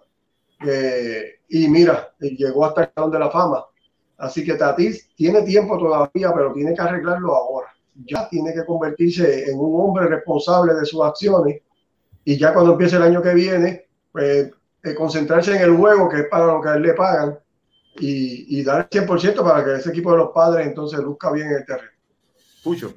[0.67, 3.65] eh, y mira, llegó hasta el salón de la fama.
[4.19, 7.76] Así que Tatis tiene tiempo todavía, pero tiene que arreglarlo ahora.
[8.05, 11.63] Ya tiene que convertirse en un hombre responsable de sus acciones
[12.25, 14.51] y ya cuando empiece el año que viene, pues
[14.83, 17.39] eh, concentrarse en el juego, que es para lo que a él le pagan,
[17.99, 21.49] y, y dar el 100% para que ese equipo de los padres entonces luzca bien
[21.49, 21.93] en el terreno.
[22.63, 22.95] Pucho.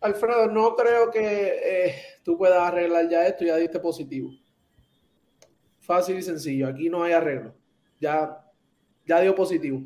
[0.00, 1.20] Alfredo, no creo que
[1.64, 4.30] eh, tú puedas arreglar ya esto, ya diste positivo.
[5.80, 7.54] Fácil y sencillo, aquí no hay arreglo.
[8.00, 8.40] Ya,
[9.04, 9.82] ya dio positivo,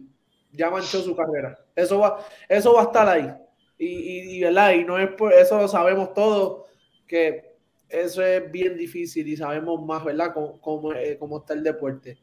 [0.53, 1.59] ya manchó su carrera.
[1.75, 2.19] Eso va,
[2.49, 3.35] eso va a estar ahí.
[3.83, 4.75] Y, y, ¿verdad?
[4.75, 6.67] y no es por eso sabemos todos
[7.07, 7.57] que
[7.89, 10.35] eso es bien difícil y sabemos más, ¿verdad?
[10.35, 12.19] Cómo, eh, cómo, está el deporte.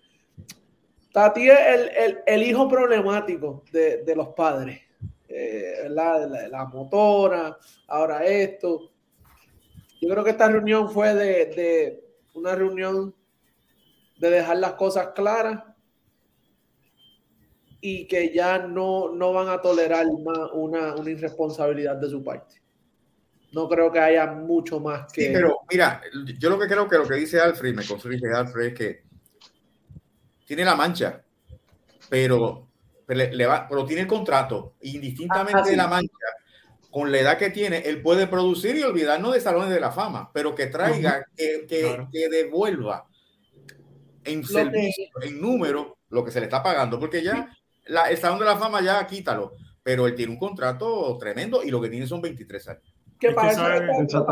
[1.12, 4.82] Tati es el, el, el hijo problemático de, de los padres.
[5.28, 8.92] Eh, la, la, motora, ahora esto.
[10.00, 12.04] Yo creo que esta reunión fue de, de,
[12.36, 13.16] una reunión
[14.20, 15.64] de dejar las cosas claras
[17.82, 22.62] y que ya no, no van a tolerar más una, una irresponsabilidad de su parte.
[23.52, 25.28] No creo que haya mucho más que.
[25.28, 26.02] Sí, pero mira,
[26.38, 29.04] yo lo que creo que lo que dice Alfred, me construye Alfred, es que
[30.46, 31.24] tiene la mancha,
[32.10, 32.68] pero
[33.08, 36.12] le, va, pero tiene el contrato, indistintamente ah, de la mancha,
[36.90, 40.32] con la edad que tiene, él puede producir y olvidarnos de salones de la fama,
[40.34, 43.08] pero que traiga, que, que, devuelva
[44.24, 47.57] en servicio, en número, lo que se le está pagando, porque ya
[47.88, 51.70] la, el salón de la fama ya quítalo, pero él tiene un contrato tremendo y
[51.70, 52.94] lo que tiene son 23 años.
[53.20, 54.26] Que para, eso esta,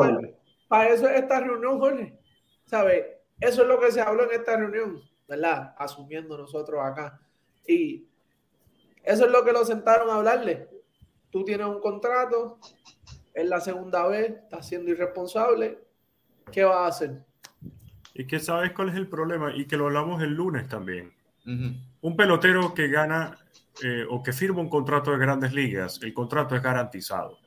[0.67, 2.19] para, eso esta reunión, Jorge,
[2.65, 3.21] ¿sabe?
[3.39, 5.73] Eso es lo que se habló en esta reunión, ¿verdad?
[5.77, 7.19] Asumiendo nosotros acá.
[7.67, 8.07] Y
[9.03, 10.69] eso es lo que lo sentaron a hablarle.
[11.31, 12.59] Tú tienes un contrato,
[13.33, 15.79] es la segunda vez, estás siendo irresponsable.
[16.51, 17.25] ¿Qué vas a hacer?
[18.13, 21.14] Y que sabes cuál es el problema y que lo hablamos el lunes también.
[21.45, 23.37] Un pelotero que gana
[23.83, 27.39] eh, o que firma un contrato de grandes ligas, el contrato es garantizado.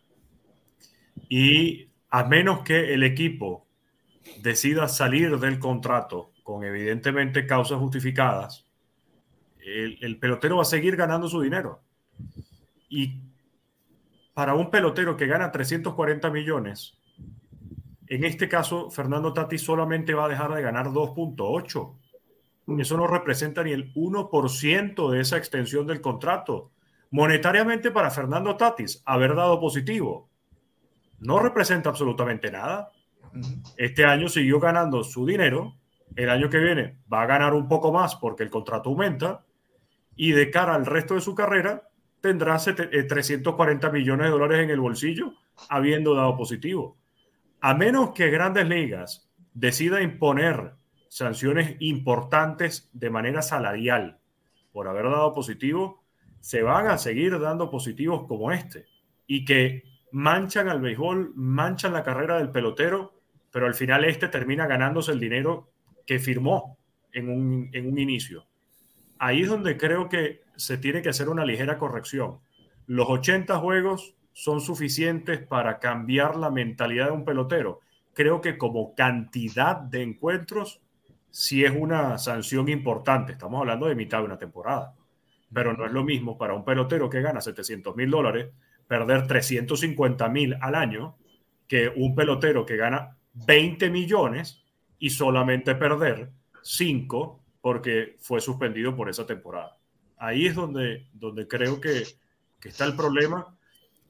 [1.28, 3.66] Y a menos que el equipo
[4.42, 8.64] decida salir del contrato con evidentemente causas justificadas,
[9.60, 11.80] el, pelotero va a seguir ganando su dinero.
[12.88, 13.20] Y
[14.32, 16.96] para un pelotero que gana 340 millones,
[18.06, 21.94] en este caso, Fernando Tati solamente va a dejar de ganar 2.8.
[22.78, 26.70] Eso no representa ni el 1% de esa extensión del contrato.
[27.10, 30.28] Monetariamente para Fernando Tatis, haber dado positivo,
[31.20, 32.90] no representa absolutamente nada.
[33.76, 35.76] Este año siguió ganando su dinero.
[36.14, 39.44] El año que viene va a ganar un poco más porque el contrato aumenta
[40.16, 41.88] y de cara al resto de su carrera
[42.20, 45.32] tendrá 340 eh, millones de dólares en el bolsillo
[45.68, 46.96] habiendo dado positivo.
[47.60, 50.77] A menos que Grandes Ligas decida imponer
[51.08, 54.18] sanciones importantes de manera salarial
[54.72, 56.04] por haber dado positivo,
[56.40, 58.86] se van a seguir dando positivos como este
[59.26, 63.14] y que manchan al béisbol, manchan la carrera del pelotero,
[63.50, 65.70] pero al final este termina ganándose el dinero
[66.06, 66.78] que firmó
[67.12, 68.48] en un, en un inicio
[69.18, 72.38] ahí es donde creo que se tiene que hacer una ligera corrección.
[72.86, 77.80] Los 80 juegos son suficientes para cambiar la mentalidad de un pelotero.
[78.14, 80.80] Creo que como cantidad de encuentros,
[81.30, 83.32] sí es una sanción importante.
[83.32, 84.94] Estamos hablando de mitad de una temporada.
[85.52, 88.50] Pero no es lo mismo para un pelotero que gana 700 mil dólares
[88.86, 91.16] perder 350 mil al año
[91.66, 94.64] que un pelotero que gana 20 millones
[94.98, 96.30] y solamente perder
[96.62, 99.76] 5 porque fue suspendido por esa temporada.
[100.16, 102.04] Ahí es donde, donde creo que,
[102.58, 103.54] que está el problema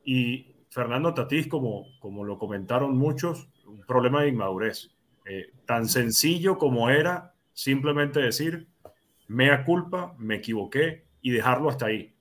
[0.04, 4.90] y Fernando Tatís, como, como lo comentaron muchos, un problema de inmadurez.
[5.28, 8.66] Eh, tan sencillo como era simplemente decir,
[9.26, 12.14] mea culpa, me equivoqué y dejarlo hasta ahí.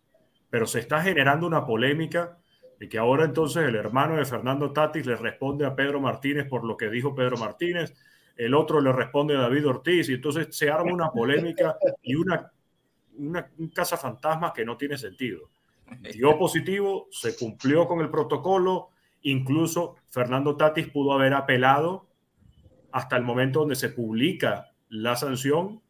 [0.49, 2.37] Pero se está generando una polémica
[2.79, 6.65] de que ahora entonces el hermano de Fernando Tatis le responde a Pedro Martínez por
[6.65, 7.95] lo que dijo Pedro Martínez,
[8.35, 12.51] el otro le responde a David Ortiz y entonces se arma una polémica y una,
[13.17, 15.49] una un cazafantasmas que no tiene sentido.
[16.13, 18.89] Dio positivo, se cumplió con el protocolo,
[19.21, 22.07] incluso Fernando Tatis pudo haber apelado
[22.97, 25.81] hasta el momento donde se publica la sanción,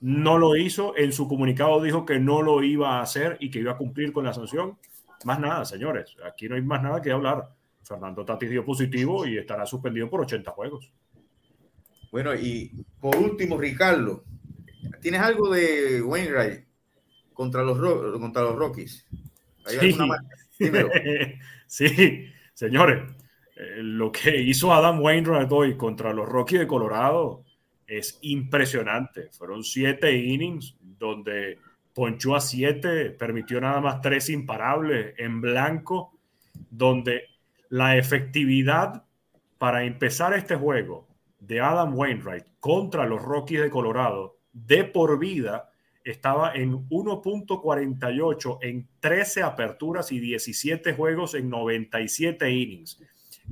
[0.00, 3.60] no lo hizo, en su comunicado dijo que no lo iba a hacer y que
[3.60, 4.76] iba a cumplir con la sanción.
[5.24, 7.50] Más nada, señores, aquí no hay más nada que hablar.
[7.84, 10.92] Fernando Tatis dio positivo y estará suspendido por 80 juegos.
[12.10, 14.24] Bueno, y por último, Ricardo,
[15.00, 16.66] ¿tienes algo de Wainwright
[17.32, 17.78] contra los,
[18.18, 19.06] contra los Rockies?
[19.66, 19.96] sí.
[21.68, 23.04] sí, señores,
[23.56, 27.42] eh, lo que hizo Adam Wainwright hoy contra los Rockies de Colorado
[27.86, 29.30] es impresionante.
[29.32, 31.58] Fueron siete innings donde
[31.94, 36.12] ponchó a siete, permitió nada más tres imparables en blanco,
[36.70, 37.24] donde
[37.70, 39.04] la efectividad
[39.58, 41.06] para empezar este juego
[41.40, 45.70] de Adam Wainwright contra los Rockies de Colorado de por vida
[46.04, 53.02] estaba en 1.48 en 13 aperturas y 17 juegos en 97 innings.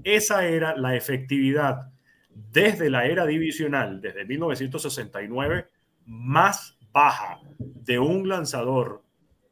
[0.02, 1.90] Esa era la efectividad
[2.34, 5.68] desde la era divisional, desde 1969,
[6.06, 9.02] más baja de un lanzador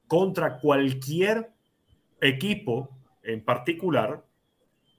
[0.06, 1.50] contra cualquier
[2.20, 2.90] equipo
[3.22, 4.24] en particular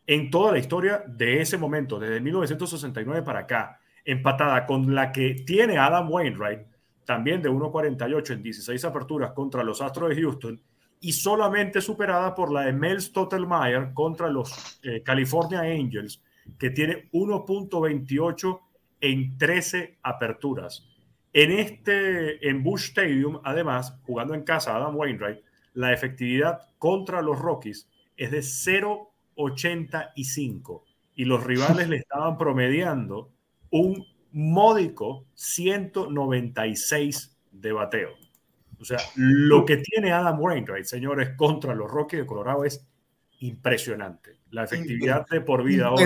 [0.05, 5.35] en toda la historia de ese momento, desde 1969 para acá, empatada con la que
[5.45, 6.61] tiene Adam Wainwright,
[7.05, 10.61] también de 1.48 en 16 aperturas contra los Astros de Houston,
[11.03, 16.23] y solamente superada por la de Mel Stottlemyre contra los eh, California Angels,
[16.57, 18.61] que tiene 1.28
[19.01, 20.87] en 13 aperturas.
[21.33, 25.41] En este, en Bush Stadium, además, jugando en casa Adam Wainwright,
[25.73, 30.83] la efectividad contra los Rockies es de 0.85
[31.15, 33.29] y los rivales le estaban promediando
[33.71, 38.22] un módico 196 de bateo.
[38.83, 42.85] O sea, lo que tiene Adam Wainwright, señores, contra los Rockies de Colorado es
[43.39, 44.39] impresionante.
[44.51, 46.03] La efectividad de por vida ahora.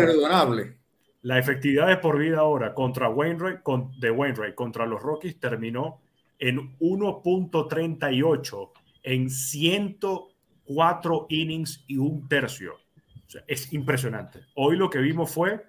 [1.24, 3.62] La efectividad de por vida ahora contra Wainwright,
[3.98, 6.02] de Wainwright contra los Rockies terminó
[6.38, 8.72] en 1.38
[9.02, 12.76] en 104 innings y un tercio.
[12.76, 14.42] O sea, es impresionante.
[14.54, 15.66] Hoy lo que vimos fue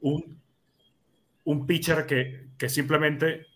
[0.00, 0.40] un,
[1.44, 3.46] un pitcher que, que simplemente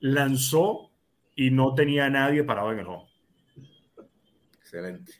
[0.00, 0.89] lanzó
[1.34, 3.08] y no tenía nadie parado en el home.
[4.58, 5.12] Excelente.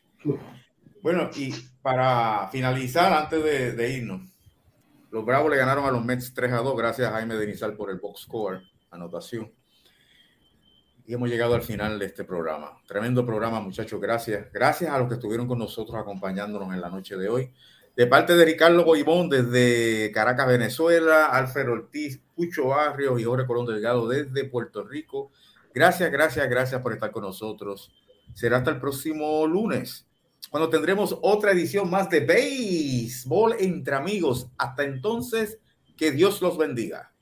[1.03, 4.23] Bueno, y para finalizar, antes de, irnos,
[5.11, 7.91] los Bravos le ganaron a los Mets 3 a 2, gracias a Jaime Denizal por
[7.91, 9.51] el box score, anotación.
[11.07, 12.77] Y hemos llegado al final de este programa.
[12.87, 14.01] Tremendo programa, muchachos.
[14.01, 14.53] Gracias.
[14.53, 17.53] Gracias a los que estuvieron con nosotros acompañándonos en la noche de hoy.
[17.97, 23.67] De parte de Ricardo Goibón desde Caracas, Venezuela, Alfredo Ortiz, Pucho Barrios y Jorge Colón
[23.67, 25.33] Delgado desde Puerto Rico.
[25.73, 27.93] Gracias, gracias, gracias por estar con nosotros.
[28.35, 30.07] Será hasta el próximo lunes
[30.51, 34.49] cuando tendremos otra edición más de béisbol entre amigos.
[34.59, 35.59] Hasta entonces,
[35.97, 37.13] que Dios los bendiga.